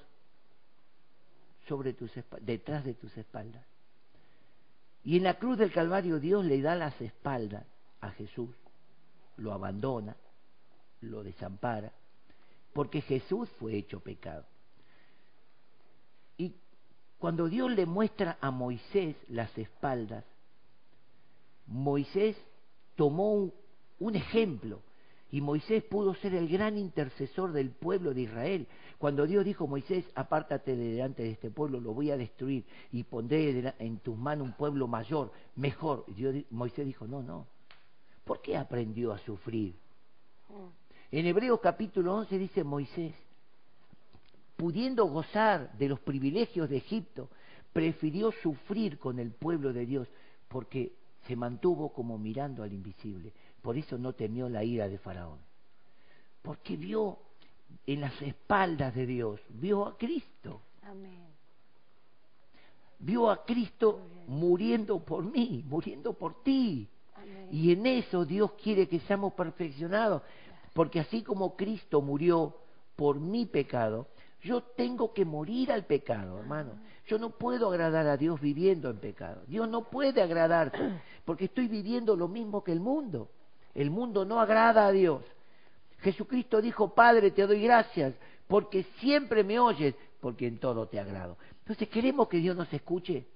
[1.67, 2.09] sobre tus
[2.41, 3.63] detrás de tus espaldas.
[5.03, 7.63] Y en la cruz del Calvario Dios le da las espaldas
[8.01, 8.55] a Jesús,
[9.35, 10.15] lo abandona,
[11.01, 11.91] lo desampara,
[12.73, 14.45] porque Jesús fue hecho pecado.
[17.19, 20.23] Cuando Dios le muestra a Moisés las espaldas,
[21.65, 22.37] Moisés
[22.95, 23.53] tomó un,
[23.99, 24.81] un ejemplo
[25.29, 28.67] y Moisés pudo ser el gran intercesor del pueblo de Israel.
[28.97, 33.03] Cuando Dios dijo, Moisés, apártate de delante de este pueblo, lo voy a destruir y
[33.03, 36.05] pondré en tus manos un pueblo mayor, mejor.
[36.15, 37.47] Dios, Moisés dijo, no, no.
[38.23, 39.75] ¿Por qué aprendió a sufrir?
[41.11, 43.13] En Hebreos capítulo 11 dice Moisés,
[44.57, 47.29] pudiendo gozar de los privilegios de Egipto,
[47.71, 50.07] prefirió sufrir con el pueblo de Dios
[50.47, 50.93] porque
[51.27, 53.31] se mantuvo como mirando al invisible.
[53.61, 55.39] Por eso no temió la ira de Faraón.
[56.41, 57.19] Porque vio
[57.85, 60.61] en las espaldas de Dios, vio a Cristo.
[60.83, 61.27] Amén.
[62.99, 66.87] Vio a Cristo muriendo por mí, muriendo por ti.
[67.51, 70.23] Y en eso Dios quiere que seamos perfeccionados.
[70.73, 72.55] Porque así como Cristo murió
[72.95, 74.07] por mi pecado,
[74.47, 76.71] yo tengo que morir al pecado, hermano.
[77.05, 79.41] Yo no puedo agradar a Dios viviendo en pecado.
[79.47, 80.79] Dios no puede agradarte
[81.25, 83.29] porque estoy viviendo lo mismo que el mundo.
[83.75, 85.21] El mundo no agrada a Dios.
[85.99, 88.13] Jesucristo dijo, Padre, te doy gracias
[88.47, 91.37] porque siempre me oyes, porque en todo te agrado.
[91.59, 93.27] Entonces, ¿queremos que Dios nos escuche?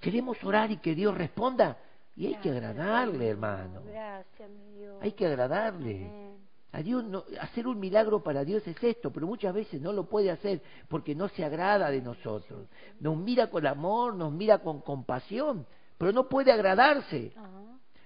[0.00, 1.76] ¿Queremos orar y que Dios responda?
[2.16, 3.82] Y hay que agradarle, hermano.
[3.84, 4.96] Gracias, Dios.
[5.02, 6.29] Hay que agradarle.
[6.72, 10.04] A Dios no, hacer un milagro para Dios es esto, pero muchas veces no lo
[10.04, 12.68] puede hacer porque no se agrada de nosotros.
[13.00, 15.66] Nos mira con amor, nos mira con compasión,
[15.98, 17.32] pero no puede agradarse.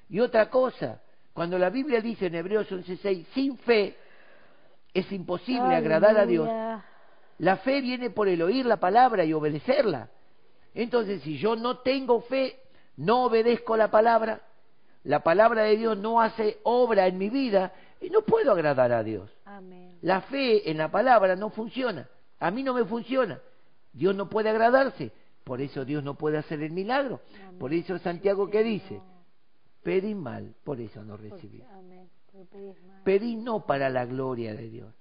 [0.08, 1.02] Y otra cosa,
[1.34, 3.96] cuando la Biblia dice en Hebreos 11:6, sin fe
[4.94, 6.48] es imposible agradar a Dios.
[7.38, 10.08] La fe viene por el oír la palabra y obedecerla.
[10.72, 12.60] Entonces, si yo no tengo fe,
[12.96, 14.40] no obedezco la palabra,
[15.02, 19.02] la palabra de Dios no hace obra en mi vida, y no puedo agradar a
[19.02, 19.30] Dios.
[20.02, 22.08] La fe en la palabra no funciona.
[22.38, 23.40] A mí no me funciona.
[23.92, 25.12] Dios no puede agradarse.
[25.44, 27.20] Por eso Dios no puede hacer el milagro.
[27.58, 29.00] Por eso Santiago que dice,
[29.82, 31.62] pedí mal, por eso no recibí.
[33.04, 34.92] Pedí no para la gloria de Dios,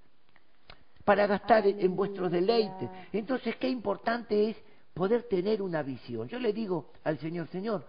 [1.03, 2.89] para gastar en vuestros deleites.
[3.11, 4.57] Entonces, qué importante es
[4.93, 6.27] poder tener una visión.
[6.27, 7.85] Yo le digo al Señor, Señor,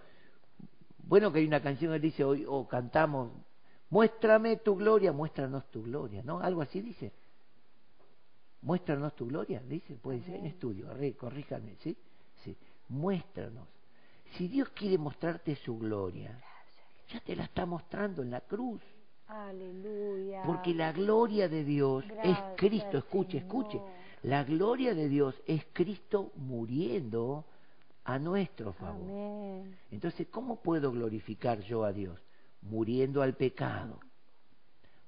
[0.99, 3.33] bueno que hay una canción que dice hoy, o cantamos,
[3.91, 6.41] Muéstrame tu gloria, muéstranos tu gloria, ¿no?
[6.41, 7.13] Algo así dice.
[8.63, 11.97] Muéstranos tu gloria, dice, puede ser en estudio, corríjame, ¿sí?
[12.43, 12.57] Sí,
[12.89, 13.69] muéstranos.
[14.33, 16.41] Si Dios quiere mostrarte su gloria,
[17.09, 18.81] ya te la está mostrando en la cruz.
[19.27, 20.43] Aleluya.
[20.45, 23.81] Porque la gloria de Dios es Cristo, escuche, escuche.
[24.23, 27.45] La gloria de Dios es Cristo muriendo
[28.05, 29.67] a nuestro favor.
[29.91, 32.19] Entonces, ¿cómo puedo glorificar yo a Dios?
[32.65, 34.01] Muriendo al pecado,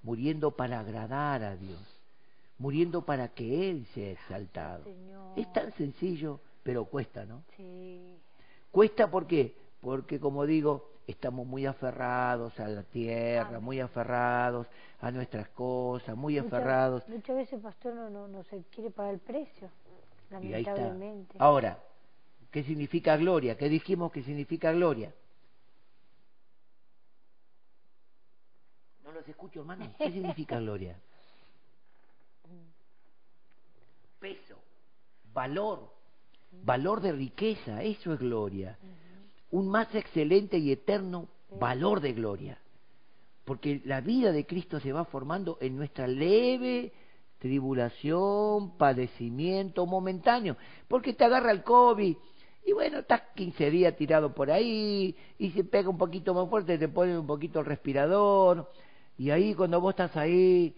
[0.02, 1.80] muriendo para agradar a Dios,
[2.58, 4.84] muriendo para que Él sea exaltado.
[5.36, 7.42] Es tan sencillo, pero cuesta, ¿no?
[7.56, 8.18] Sí.
[8.70, 9.54] Cuesta ¿por qué?
[9.80, 14.66] Porque, como digo, estamos muy aferrados a la tierra, muy aferrados
[15.00, 17.08] a nuestras cosas, muy aferrados.
[17.08, 19.70] Muchas veces, pastor, no, no, se quiere pagar el precio,
[20.30, 21.36] lamentablemente.
[21.38, 21.78] Ahora,
[22.50, 23.56] ¿qué significa gloria?
[23.56, 25.12] ¿Qué dijimos que significa gloria?
[29.26, 29.92] Los escucho, hermano.
[29.98, 30.98] ¿Qué significa gloria?
[34.20, 34.56] Peso,
[35.32, 35.92] valor,
[36.62, 38.78] valor de riqueza, eso es gloria.
[39.50, 42.58] Un más excelente y eterno valor de gloria.
[43.44, 46.92] porque la vida de Cristo se va formando en nuestra leve
[47.38, 50.56] tribulación, padecimiento momentáneo,
[50.88, 52.16] porque te agarra el COVID
[52.64, 56.78] y bueno, estás 15 días tirado por ahí y se pega un poquito más fuerte,
[56.78, 58.68] te pone un poquito el respirador
[59.18, 60.76] y ahí cuando vos estás ahí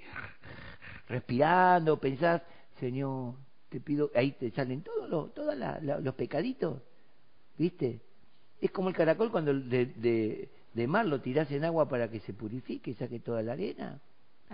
[1.08, 2.42] respirando, pensás,
[2.78, 3.34] Señor,
[3.68, 6.80] te pido, ahí te salen todos los, todos los pecaditos,
[7.56, 8.00] ¿viste?
[8.60, 12.20] Es como el caracol cuando de, de, de mar lo tirás en agua para que
[12.20, 14.00] se purifique y saque toda la arena,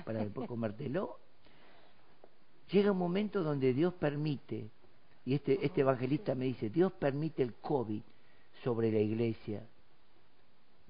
[0.05, 1.18] para después comértelo.
[2.70, 4.70] Llega un momento donde Dios permite,
[5.26, 8.03] y este, este evangelista me dice, Dios permite el COVID
[8.62, 9.62] sobre la iglesia.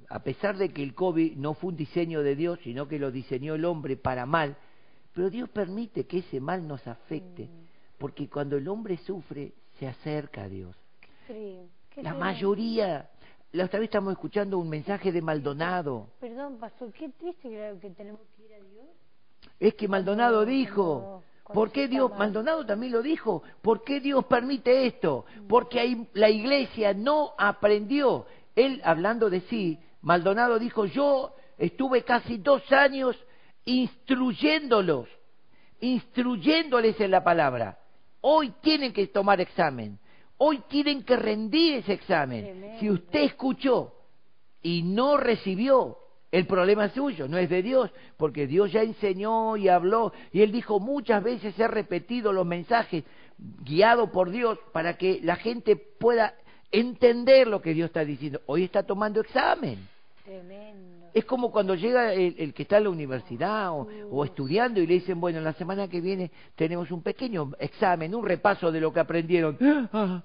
[0.08, 3.10] A pesar de que el COVID no fue un diseño de Dios, sino que lo
[3.10, 4.56] diseñó el hombre para mal,
[5.12, 7.48] pero Dios permite que ese mal nos afecte,
[7.98, 10.76] porque cuando el hombre sufre, se acerca a Dios.
[11.96, 13.08] la mayoría,
[13.52, 16.08] la otra vez estamos escuchando un mensaje de Maldonado.
[16.20, 17.48] Perdón, pastor, qué triste
[17.80, 18.86] que tenemos que ir a Dios.
[19.60, 24.86] Es que Maldonado dijo, ¿Por qué Dios, Maldonado también lo dijo, ¿por qué Dios permite
[24.86, 25.26] esto?
[25.46, 28.26] Porque la iglesia no aprendió.
[28.56, 33.16] Él, hablando de sí, Maldonado dijo, yo estuve casi dos años
[33.64, 35.08] instruyéndolos,
[35.80, 37.78] instruyéndoles en la palabra.
[38.20, 39.98] Hoy tienen que tomar examen,
[40.36, 42.76] hoy tienen que rendir ese examen.
[42.78, 43.94] Si usted escuchó
[44.62, 45.96] y no recibió,
[46.30, 50.42] el problema es suyo, no es de Dios, porque Dios ya enseñó y habló, y
[50.42, 53.04] Él dijo muchas veces, he repetido los mensajes
[53.38, 56.34] guiado por Dios para que la gente pueda
[56.70, 58.42] entender lo que Dios está diciendo.
[58.46, 59.93] Hoy está tomando examen.
[60.24, 61.10] Tremendo.
[61.12, 65.20] Es como cuando llega el, que está en la universidad o, estudiando y le dicen,
[65.20, 69.58] bueno, la semana que viene tenemos un pequeño examen, un repaso de lo que aprendieron.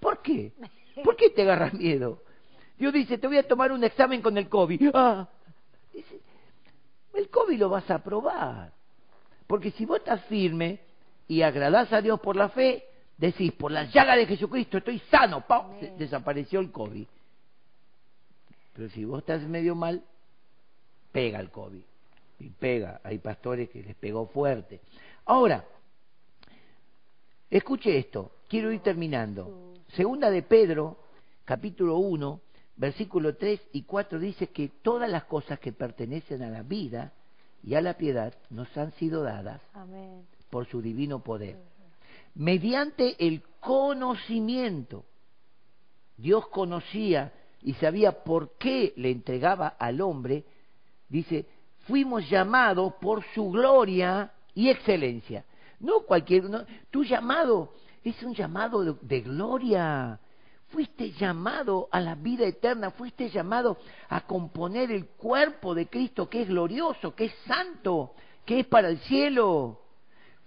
[0.00, 0.52] ¿Por qué?
[1.04, 2.22] ¿Por qué te agarras miedo?
[2.78, 4.90] Dios dice, te voy a tomar un examen con el COVID.
[4.94, 5.28] Ah,
[5.92, 6.20] Dice,
[7.12, 8.72] el COVID lo vas a probar.
[9.46, 10.80] Porque si vos estás firme
[11.28, 12.84] y agradás a Dios por la fe,
[13.18, 15.44] decís, por la llaga de Jesucristo estoy sano,
[15.98, 17.06] desapareció el COVID.
[18.74, 20.02] Pero si vos estás medio mal,
[21.12, 21.82] pega el COVID.
[22.38, 23.00] Y pega.
[23.04, 24.80] Hay pastores que les pegó fuerte.
[25.26, 25.64] Ahora,
[27.50, 28.32] escuche esto.
[28.48, 29.74] Quiero ir terminando.
[29.94, 30.98] Segunda de Pedro,
[31.44, 32.40] capítulo 1,
[32.76, 37.12] versículo 3 y 4 dice que todas las cosas que pertenecen a la vida
[37.62, 39.60] y a la piedad nos han sido dadas
[40.50, 41.58] por su divino poder.
[42.34, 45.04] Mediante el conocimiento,
[46.16, 50.44] Dios conocía y sabía por qué le entregaba al hombre,
[51.08, 51.46] dice,
[51.86, 55.44] fuimos llamados por su gloria y excelencia.
[55.80, 56.44] No cualquier,
[56.90, 57.72] tu llamado
[58.04, 60.20] es un llamado de gloria,
[60.72, 63.76] Fuiste llamado a la vida eterna, fuiste llamado
[64.08, 68.14] a componer el cuerpo de Cristo que es glorioso, que es santo,
[68.46, 69.81] que es para el cielo.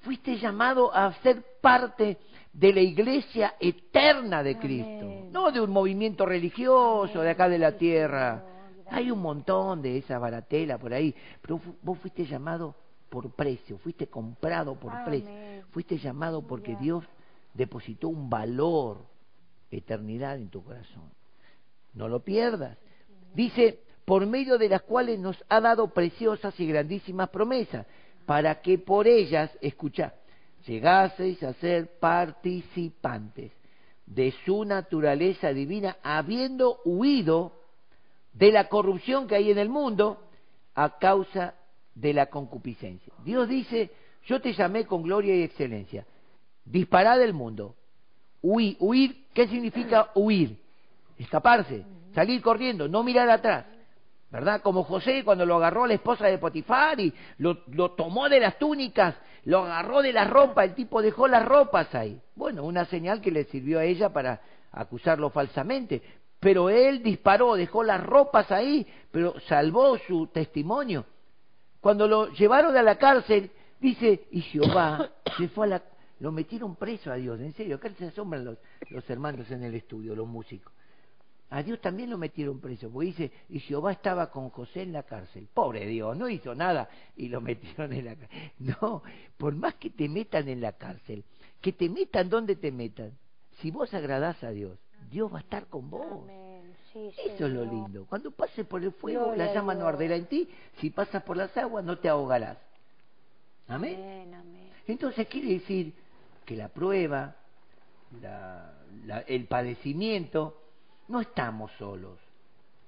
[0.06, 2.20] Fuiste llamado a ser parte
[2.53, 7.72] de la iglesia eterna de Cristo, no de un movimiento religioso de acá de la
[7.72, 8.43] tierra.
[8.91, 12.76] Hay un montón de esa baratela por ahí, pero vos fuiste llamado
[13.10, 17.03] por precio, fuiste comprado por precio, fuiste llamado porque Dios
[17.56, 18.99] depositó un valor
[19.72, 21.10] eternidad en tu corazón.
[21.95, 22.78] No lo pierdas.
[23.34, 27.88] Dice, por medio de las cuales nos ha dado preciosas y grandísimas promesas,
[28.26, 30.14] para que por ellas, escucha,
[30.66, 33.52] llegaseis a ser participantes
[34.06, 37.54] de su naturaleza divina, habiendo huido
[38.34, 40.22] de la corrupción que hay en el mundo
[40.74, 41.56] a causa
[41.94, 43.14] de la concupiscencia.
[43.24, 43.92] Dios dice,
[44.26, 46.06] yo te llamé con gloria y excelencia,
[46.66, 47.76] disparad del mundo,
[48.42, 50.58] huir, huir ¿Qué significa huir?
[51.18, 53.66] Escaparse, salir corriendo, no mirar atrás.
[54.32, 54.62] ¿Verdad?
[54.62, 57.56] Como José cuando lo agarró la esposa de Potifar y lo,
[57.92, 59.16] tomó de las túnicas,
[59.46, 62.20] lo agarró de la ropa, el tipo dejó las ropas ahí.
[62.36, 66.02] Bueno, una señal que le sirvió a ella para acusarlo falsamente.
[66.40, 71.06] Pero él disparó, dejó las ropas ahí, pero salvó su testimonio.
[71.80, 75.84] Cuando lo llevaron a la cárcel, dice, y Jehová se fue a la,
[76.20, 78.58] lo metieron preso a Dios, en serio, acá se asombran los,
[78.90, 80.74] los hermanos en el estudio, los músicos.
[81.50, 85.04] A Dios también lo metieron preso, porque dice, y Jehová estaba con José en la
[85.04, 85.48] cárcel.
[85.54, 88.52] Pobre Dios, no hizo nada y lo metieron en la cárcel.
[88.60, 89.04] No,
[89.38, 91.24] por más que te metan en la cárcel,
[91.62, 93.12] que te metan donde te metan,
[93.62, 94.78] si vos agradás a Dios,
[95.10, 96.30] Dios va a estar con vos.
[96.93, 98.06] Eso es lo lindo.
[98.06, 100.50] Cuando pases por el fuego, la llama no arderá en ti.
[100.80, 102.58] Si pasas por las aguas, no te ahogarás.
[103.68, 104.34] Amén.
[104.88, 105.93] Entonces quiere decir
[106.46, 107.36] que la prueba,
[109.28, 110.62] el padecimiento,
[111.08, 112.20] no estamos solos.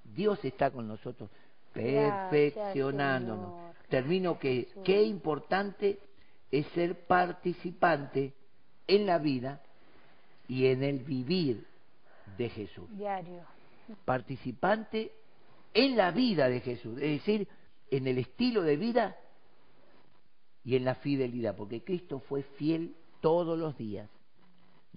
[0.03, 1.29] Dios está con nosotros,
[1.73, 3.73] perfeccionándonos.
[3.89, 5.99] Termino que qué importante
[6.51, 8.33] es ser participante
[8.87, 9.61] en la vida
[10.47, 11.65] y en el vivir
[12.37, 12.85] de Jesús.
[12.91, 13.41] Diario.
[14.05, 15.11] Participante
[15.73, 17.47] en la vida de Jesús, es decir,
[17.91, 19.17] en el estilo de vida
[20.63, 24.09] y en la fidelidad, porque Cristo fue fiel todos los días.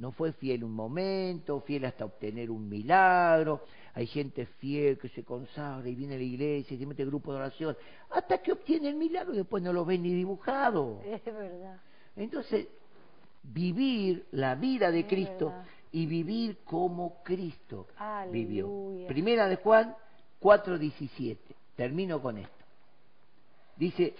[0.01, 3.65] No fue fiel un momento, fiel hasta obtener un milagro.
[3.93, 7.33] Hay gente fiel que se consagra y viene a la iglesia y se mete grupo
[7.33, 7.77] de oración,
[8.09, 11.03] hasta que obtiene el milagro y después no lo ven ni dibujado.
[11.05, 11.79] Es verdad.
[12.17, 12.67] Entonces,
[13.43, 15.53] vivir la vida de Cristo
[15.93, 17.87] y vivir como Cristo
[18.33, 19.05] vivió.
[19.07, 19.95] Primera de Juan
[20.41, 21.37] 4:17.
[21.77, 22.65] Termino con esto.
[23.77, 24.15] Dice,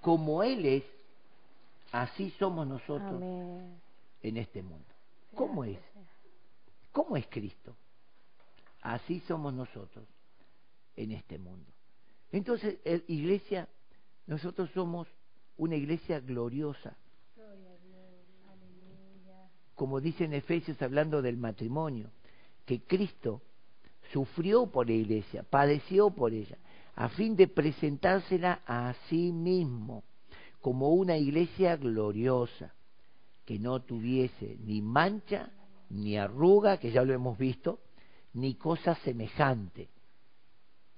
[0.00, 0.84] como Él es,
[1.92, 3.20] así somos nosotros
[4.22, 4.95] en este mundo.
[5.36, 5.78] ¿Cómo es?
[6.90, 7.76] ¿Cómo es Cristo?
[8.80, 10.06] Así somos nosotros
[10.96, 11.70] en este mundo.
[12.32, 13.68] Entonces, iglesia,
[14.26, 15.06] nosotros somos
[15.58, 16.96] una iglesia gloriosa.
[19.74, 22.10] Como dice en Efesios hablando del matrimonio,
[22.64, 23.42] que Cristo
[24.12, 26.56] sufrió por la iglesia, padeció por ella,
[26.94, 30.02] a fin de presentársela a sí mismo
[30.62, 32.74] como una iglesia gloriosa,
[33.46, 35.50] que no tuviese ni mancha,
[35.88, 37.80] ni arruga, que ya lo hemos visto,
[38.34, 39.88] ni cosa semejante,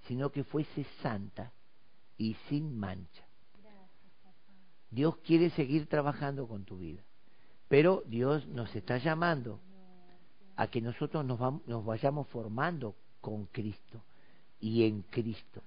[0.07, 1.53] sino que fuese santa
[2.17, 3.27] y sin mancha.
[4.91, 7.05] Dios quiere seguir trabajando con tu vida,
[7.69, 9.61] pero Dios nos está llamando
[10.57, 14.03] a que nosotros nos, nos vayamos formando con Cristo
[14.59, 15.63] y en Cristo.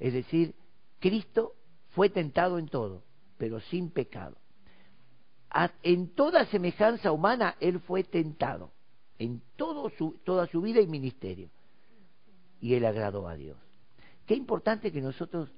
[0.00, 0.56] Es decir,
[0.98, 1.54] Cristo
[1.90, 3.04] fue tentado en todo,
[3.38, 4.36] pero sin pecado.
[5.82, 8.72] En toda semejanza humana, Él fue tentado,
[9.18, 11.48] en todo su, toda su vida y ministerio.
[12.60, 13.56] Y Él agradó a Dios.
[14.26, 15.50] Qué importante que nosotros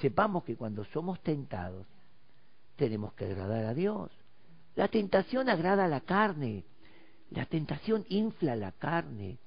[0.00, 1.86] sepamos que cuando somos tentados,
[2.76, 4.10] tenemos que agradar a Dios.
[4.74, 6.64] La tentación agrada a la carne,
[7.30, 9.38] la tentación infla la carne,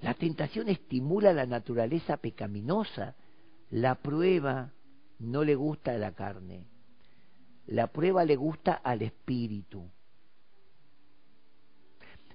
[0.00, 3.14] la tentación estimula la naturaleza pecaminosa,
[3.70, 4.72] la prueba
[5.18, 6.64] no le gusta a la carne,
[7.66, 9.90] la prueba le gusta al espíritu.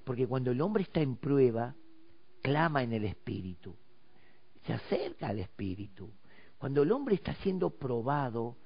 [0.03, 1.75] Porque cuando el hombre está en prueba,
[2.41, 3.75] clama en el espíritu,
[4.65, 6.11] se acerca al espíritu.
[6.57, 8.57] Cuando el hombre está siendo probado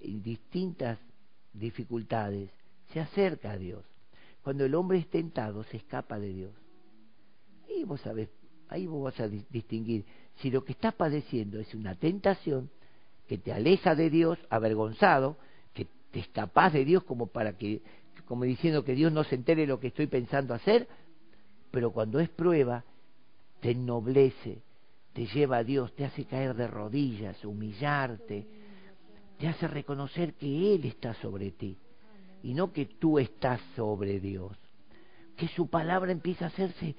[0.00, 0.98] en distintas
[1.52, 2.50] dificultades,
[2.92, 3.84] se acerca a Dios.
[4.42, 6.54] Cuando el hombre es tentado, se escapa de Dios.
[7.68, 8.30] Y vos sabés,
[8.68, 10.04] ahí vos vas a distinguir
[10.36, 12.70] si lo que estás padeciendo es una tentación
[13.26, 15.36] que te aleja de Dios, avergonzado,
[16.16, 17.82] te escapas de Dios como para que,
[18.24, 20.88] como diciendo que Dios no se entere lo que estoy pensando hacer,
[21.70, 22.84] pero cuando es prueba,
[23.60, 24.62] te ennoblece,
[25.12, 28.46] te lleva a Dios, te hace caer de rodillas, humillarte,
[29.38, 31.76] te hace reconocer que Él está sobre ti
[32.42, 34.56] y no que tú estás sobre Dios,
[35.36, 36.96] que su palabra empieza a hacerse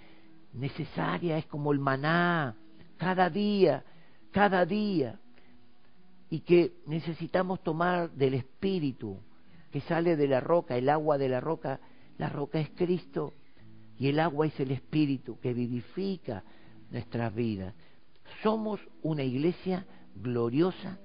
[0.53, 2.55] necesaria, es como el maná,
[2.97, 3.83] cada día,
[4.29, 5.19] cada día,
[6.29, 9.19] y que necesitamos tomar del Espíritu
[9.71, 11.79] que sale de la roca, el agua de la roca,
[12.17, 13.33] la roca es Cristo
[13.97, 16.43] y el agua es el Espíritu que vivifica
[16.91, 17.73] nuestras vidas.
[18.43, 20.99] Somos una iglesia gloriosa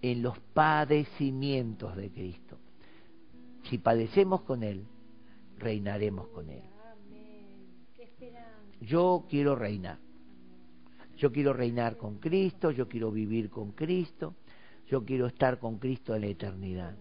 [0.00, 2.58] en los padecimientos de Cristo.
[3.70, 4.86] Si padecemos con Él,
[5.58, 6.62] reinaremos con Él.
[8.80, 9.98] Yo quiero reinar.
[11.16, 14.34] Yo quiero reinar con Cristo, yo quiero vivir con Cristo,
[14.88, 16.96] yo quiero estar con Cristo en la eternidad.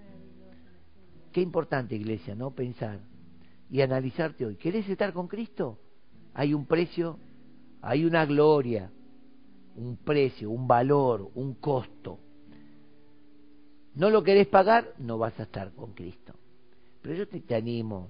[1.32, 2.52] Qué importante, iglesia, ¿no?
[2.52, 3.00] Pensar
[3.70, 4.56] y analizarte hoy.
[4.56, 5.80] ¿Querés estar con Cristo?
[6.36, 7.18] Hay un precio,
[7.82, 8.92] hay una gloria,
[9.76, 12.20] un precio, un valor, un costo.
[13.96, 14.94] ¿No lo querés pagar?
[15.00, 16.34] No vas a estar con Cristo.
[17.02, 18.10] Pero yo te, animo,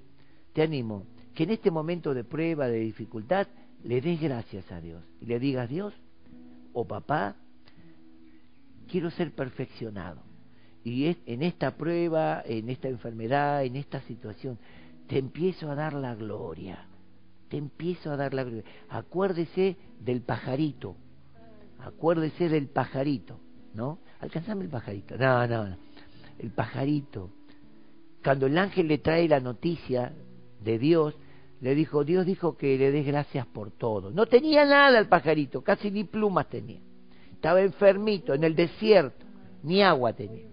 [0.53, 3.47] te animo que en este momento de prueba, de dificultad,
[3.84, 5.93] le des gracias a Dios y le digas, Dios,
[6.74, 7.36] o oh papá,
[8.94, 10.22] quiero ser perfeccionado.
[10.84, 14.60] Y en esta prueba, en esta enfermedad, en esta situación,
[15.08, 16.86] te empiezo a dar la gloria.
[17.50, 18.64] Te empiezo a dar la gloria.
[18.89, 20.96] Acuérdese del pajarito.
[21.80, 23.39] Acuérdese del pajarito.
[23.74, 23.98] ¿No?
[24.20, 25.18] Alcanzame el pajarito.
[25.18, 25.78] No, no, no.
[26.38, 27.32] El pajarito.
[28.24, 30.14] Cuando el ángel le trae la noticia
[30.64, 31.16] de Dios,
[31.62, 34.12] le dijo, Dios dijo que le des gracias por todo.
[34.12, 36.80] No tenía nada el pajarito, casi ni plumas tenía.
[37.44, 39.26] Estaba enfermito, en el desierto,
[39.64, 40.48] ni agua tenía.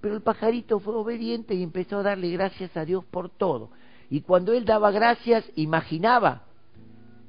[0.00, 3.70] Pero el pajarito fue obediente y empezó a darle gracias a Dios por todo.
[4.10, 6.42] Y cuando él daba gracias, imaginaba,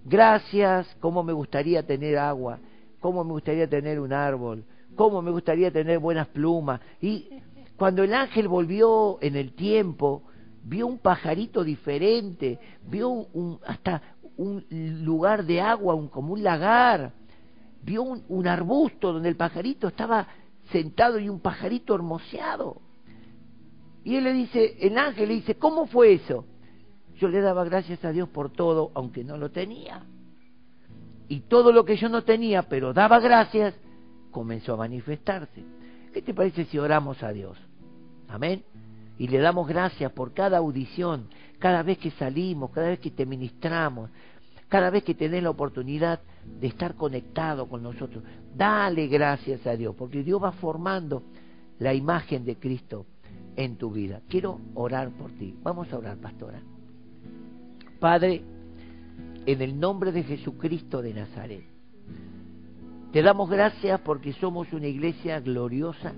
[0.03, 2.57] gracias, cómo me gustaría tener agua,
[2.99, 4.63] cómo me gustaría tener un árbol,
[4.95, 6.81] cómo me gustaría tener buenas plumas.
[6.99, 7.29] Y
[7.77, 10.23] cuando el ángel volvió en el tiempo,
[10.63, 12.57] vio un pajarito diferente,
[12.89, 14.01] vio un, hasta
[14.35, 14.65] un
[15.05, 17.13] lugar de agua, un, como un lagar,
[17.87, 20.27] vio un, arbusto donde el pajarito estaba
[20.71, 22.81] sentado y un pajarito hermoseado.
[24.03, 26.45] Y él le dice, el ángel le dice, ¿cómo fue eso?
[27.15, 30.03] Yo le daba gracias a Dios por todo, aunque no lo tenía.
[31.29, 33.73] Y todo lo que yo no tenía, pero daba gracias,
[34.31, 35.63] comenzó a manifestarse.
[36.13, 37.57] ¿Qué te parece si oramos a Dios?
[38.27, 38.63] Amén.
[39.17, 43.25] Y le damos gracias por cada audición, cada vez que salimos, cada vez que te
[43.25, 44.09] ministramos,
[44.67, 46.19] cada vez que tenés la oportunidad
[46.59, 48.23] de estar conectado con nosotros.
[48.55, 51.23] Dale gracias a Dios, porque Dios va formando
[51.79, 53.05] la imagen de Cristo
[53.55, 54.21] en tu vida.
[54.27, 55.55] Quiero orar por ti.
[55.63, 56.61] Vamos a orar, pastora.
[57.99, 58.43] Padre,
[59.45, 61.63] en el nombre de Jesucristo de Nazaret,
[63.11, 66.13] te damos gracias porque somos una iglesia gloriosa,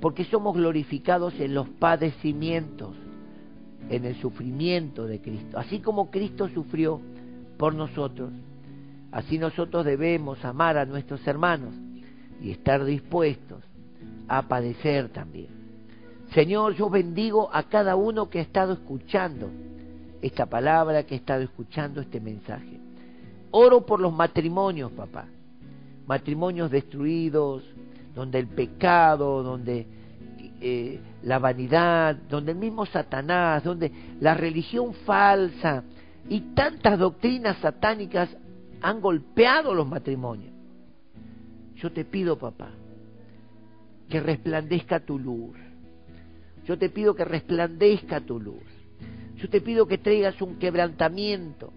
[0.00, 2.96] porque somos glorificados en los padecimientos,
[3.88, 5.58] en el sufrimiento de Cristo.
[5.58, 7.00] Así como Cristo sufrió
[7.56, 8.30] por nosotros,
[9.12, 11.74] así nosotros debemos amar a nuestros hermanos
[12.40, 13.62] y estar dispuestos
[14.28, 15.48] a padecer también.
[16.34, 19.50] Señor, yo bendigo a cada uno que ha estado escuchando
[20.22, 22.78] esta palabra, que ha estado escuchando este mensaje.
[23.50, 25.26] Oro por los matrimonios, papá.
[26.06, 27.64] Matrimonios destruidos,
[28.14, 29.86] donde el pecado, donde
[30.62, 33.90] eh, la vanidad, donde el mismo Satanás, donde
[34.20, 35.84] la religión falsa
[36.28, 38.28] y tantas doctrinas satánicas
[38.82, 40.52] han golpeado los matrimonios.
[41.76, 42.70] Yo te pido, papá,
[44.10, 45.56] que resplandezca tu luz.
[46.66, 48.62] Yo te pido que resplandezca tu luz.
[49.36, 51.72] Yo te pido que traigas un quebrantamiento,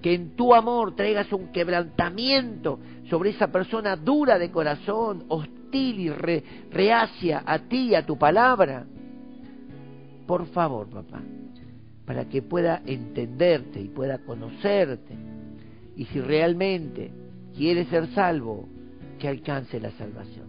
[0.00, 2.78] que en tu amor traigas un quebrantamiento
[3.10, 6.10] sobre esa persona dura de corazón, hostil y
[6.70, 8.86] reacia a ti a tu palabra.
[10.26, 11.20] Por favor, papá,
[12.06, 15.14] para que pueda entenderte y pueda conocerte.
[15.96, 17.10] Y si realmente
[17.56, 18.68] quiere ser salvo,
[19.18, 20.46] que alcance la salvación.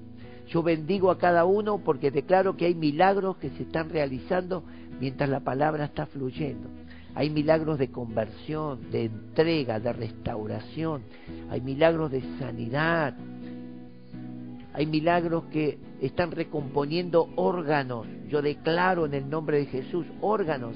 [0.47, 4.63] Yo bendigo a cada uno porque declaro que hay milagros que se están realizando
[4.99, 6.69] mientras la palabra está fluyendo.
[7.15, 11.03] Hay milagros de conversión, de entrega, de restauración.
[11.49, 13.15] Hay milagros de sanidad.
[14.75, 18.07] Hay milagros que están recomponiendo órganos.
[18.27, 20.75] Yo declaro en el nombre de Jesús, órganos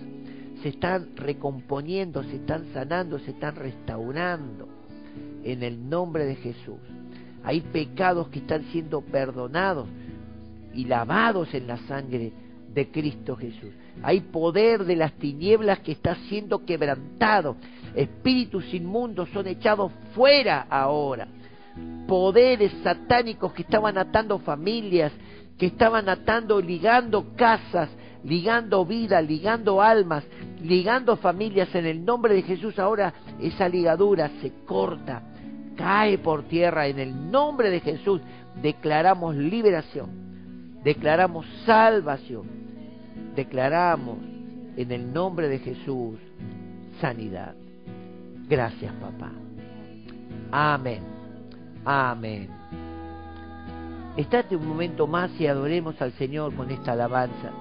[0.63, 4.69] se están recomponiendo, se están sanando, se están restaurando.
[5.43, 6.79] En el nombre de Jesús.
[7.43, 9.89] Hay pecados que están siendo perdonados
[10.73, 12.31] y lavados en la sangre
[12.73, 13.73] de Cristo Jesús.
[14.01, 17.57] Hay poder de las tinieblas que está siendo quebrantado.
[17.95, 21.27] Espíritus inmundos son echados fuera ahora.
[22.07, 25.11] Poderes satánicos que estaban atando familias,
[25.57, 27.89] que estaban atando, ligando casas,
[28.23, 30.23] ligando vida, ligando almas,
[30.61, 32.79] ligando familias en el nombre de Jesús.
[32.79, 35.21] Ahora esa ligadura se corta,
[35.75, 38.21] cae por tierra en el nombre de Jesús.
[38.61, 42.59] Declaramos liberación, declaramos salvación
[43.35, 44.17] declaramos
[44.75, 46.19] en el nombre de Jesús
[46.99, 47.55] sanidad.
[48.47, 49.31] Gracias, papá.
[50.51, 51.18] Amén.
[51.85, 52.49] Amén.
[54.17, 57.51] Estate un momento más y adoremos al Señor con esta alabanza.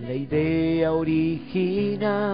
[0.00, 2.32] La idea original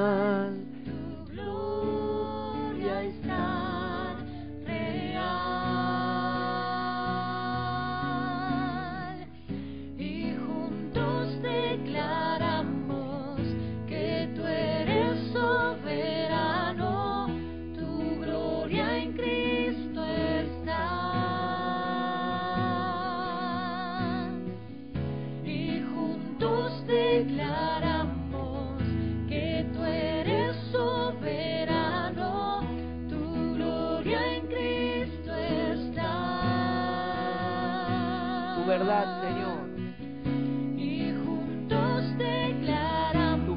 [27.19, 28.81] Declaramos
[29.29, 30.55] que tú eres
[31.21, 32.61] verano,
[33.09, 36.15] tu gloria en Cristo está.
[38.55, 39.67] Tu verdad, Señor.
[40.79, 43.49] Y juntos declaramos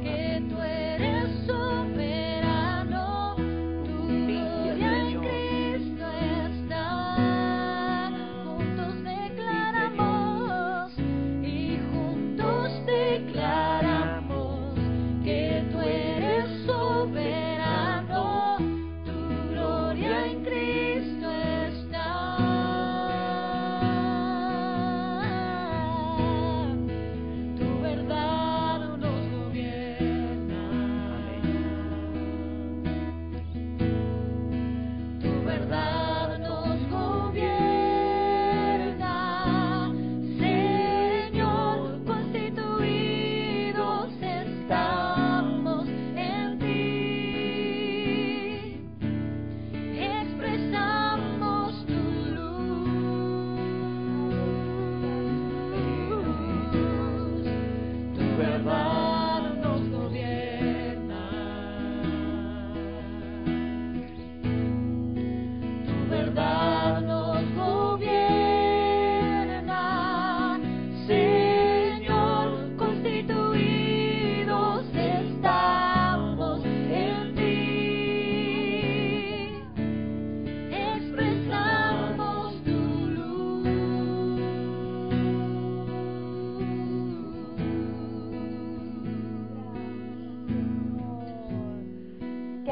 [0.00, 1.61] que tú eres.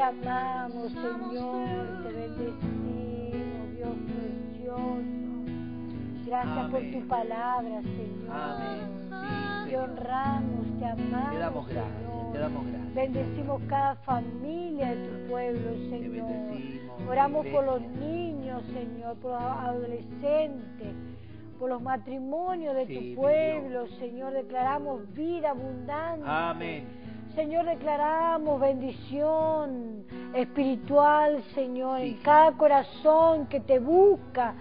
[0.01, 5.05] Te amamos, Señor, te bendecimos, Dios precioso.
[6.25, 8.31] Gracias por tu palabra, Señor.
[8.31, 9.69] Amén.
[9.69, 11.31] Te honramos, te amamos.
[11.31, 12.31] Te damos gracias, Señor.
[12.31, 12.95] te damos gracias.
[12.95, 16.31] Bendecimos cada familia de tu pueblo, Señor.
[17.07, 20.95] Oramos por los niños, Señor, por los adolescentes,
[21.59, 24.33] por los matrimonios de Sí, tu pueblo, Señor.
[24.33, 26.25] Declaramos vida abundante.
[26.25, 27.00] Amén.
[27.35, 30.03] Señor, declaramos bendición
[30.33, 34.53] espiritual, Señor, Sí, en cada corazón que te busca.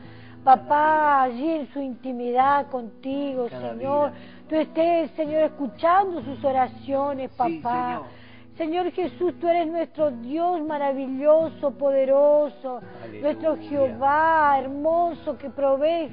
[0.44, 4.10] Papá, allí en su intimidad contigo, Cada Señor.
[4.10, 4.20] vida.
[4.48, 7.50] Tú estés, Señor, escuchando sus oraciones, papá.
[7.52, 8.20] Señor.
[8.56, 13.22] Señor Jesús, tú eres nuestro Dios maravilloso, poderoso, Aleluya.
[13.22, 16.10] nuestro Jehová hermoso que provee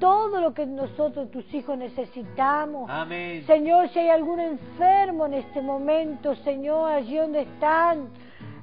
[0.00, 2.90] todo lo que nosotros, tus hijos, necesitamos.
[2.90, 3.44] Amén.
[3.46, 8.08] Señor, si hay algún enfermo en este momento, Señor, allí donde están,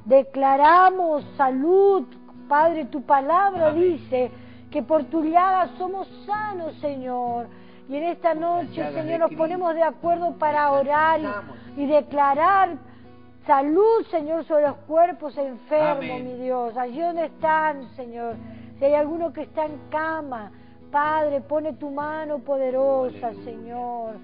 [0.04, 2.06] declaramos salud.
[2.50, 3.98] Padre, tu palabra Amén.
[3.98, 4.32] dice
[4.72, 7.48] que por tu llaga somos sanos, Señor.
[7.90, 11.20] Y en esta noche, Señor, nos ponemos de acuerdo para orar
[11.78, 12.78] y, y declarar
[13.46, 16.26] salud, Señor, sobre los cuerpos enfermos, Amén.
[16.26, 16.76] mi Dios.
[16.78, 18.36] Allí donde están, Señor.
[18.80, 20.52] Si hay alguno que está en cama,
[20.98, 23.46] Padre, pone tu mano poderosa, Aleluya.
[23.46, 24.16] Señor.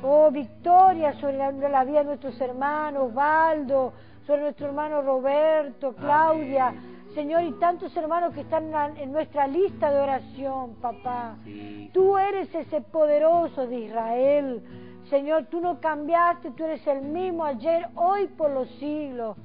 [0.00, 3.92] Oh, victoria sobre la, la vida de nuestros hermanos, Valdo,
[4.24, 6.68] sobre nuestro hermano Roberto, Claudia.
[6.68, 7.08] Amén.
[7.16, 11.34] Señor, y tantos hermanos que están en, nuestra lista de oración, papá.
[11.42, 11.90] Sí.
[11.92, 14.62] Tú eres ese poderoso de Israel.
[15.10, 19.36] Señor, tú no cambiaste, tú eres el mismo ayer, hoy, por los siglos.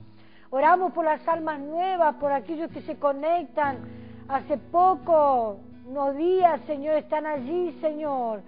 [0.51, 3.79] Oramos por las almas nuevas, por aquellos que se conectan.
[4.27, 8.41] Hace poco, unos días, Señor, están allí, Señor,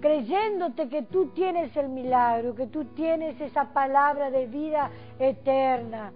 [0.00, 6.12] creyéndote que tú tienes el milagro, que tú tienes esa palabra de vida eterna.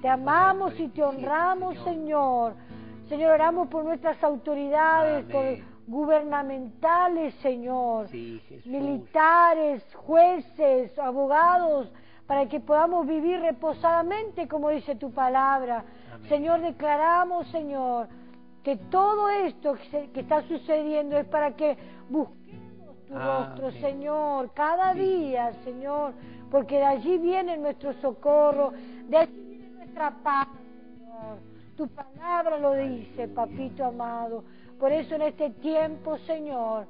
[0.00, 2.54] Te amamos y te honramos, Señor.
[3.10, 5.44] Señor, oramos por nuestras autoridades, por
[5.86, 11.92] gubernamentales, Señor Sí, militares, jueces, abogados,
[12.26, 15.84] para que podamos vivir reposadamente, como dice tu palabra.
[16.14, 16.28] Amén.
[16.28, 18.08] Señor, declaramos, Señor,
[18.66, 19.76] que todo esto
[20.12, 21.78] que, está sucediendo es para que
[22.10, 23.26] busquemos tu Amén.
[23.28, 24.98] rostro, Señor, cada Sí.
[24.98, 26.14] día, Señor,
[26.50, 28.72] porque de allí viene nuestro socorro,
[29.08, 30.48] de allí viene nuestra paz,
[30.98, 31.38] Señor.
[31.76, 34.42] Tu palabra lo dice, papito amado.
[34.80, 36.88] Por eso en este tiempo, Señor,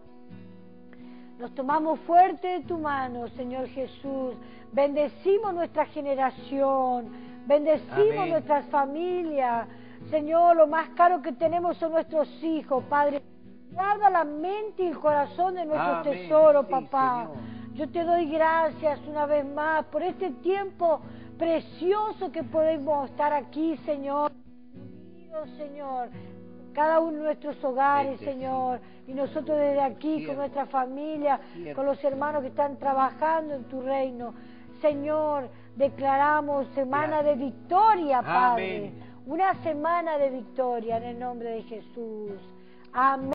[1.39, 4.35] nos tomamos fuerte de tu mano, Señor Jesús.
[4.73, 7.11] Bendecimos nuestra generación,
[7.47, 8.31] bendecimos Amén.
[8.31, 9.69] nuestras familias.
[10.11, 13.23] Señor, lo más caro que tenemos son nuestros hijos, Padre.
[13.73, 16.03] Guarda la mente y el corazón de Amén.
[16.05, 17.27] tesoros, Sí, papá.
[17.29, 17.75] Señor.
[17.75, 21.01] Yo te doy gracias una vez más por este tiempo
[21.39, 24.33] precioso que podemos estar aquí, Señor.
[25.13, 26.09] Unidos, Señor.
[26.73, 28.81] Cada uno de nuestros hogares, Este, Señor.
[29.07, 30.29] Y nosotros desde aquí, Cierto.
[30.29, 31.75] con nuestra familia, Cierto.
[31.77, 34.33] con los hermanos que están trabajando en tu reino.
[34.81, 38.77] Señor, declaramos semana de victoria, Padre.
[38.79, 39.16] Amén.
[39.27, 42.39] Una semana de victoria en el nombre de Jesús.
[42.93, 43.25] Amén.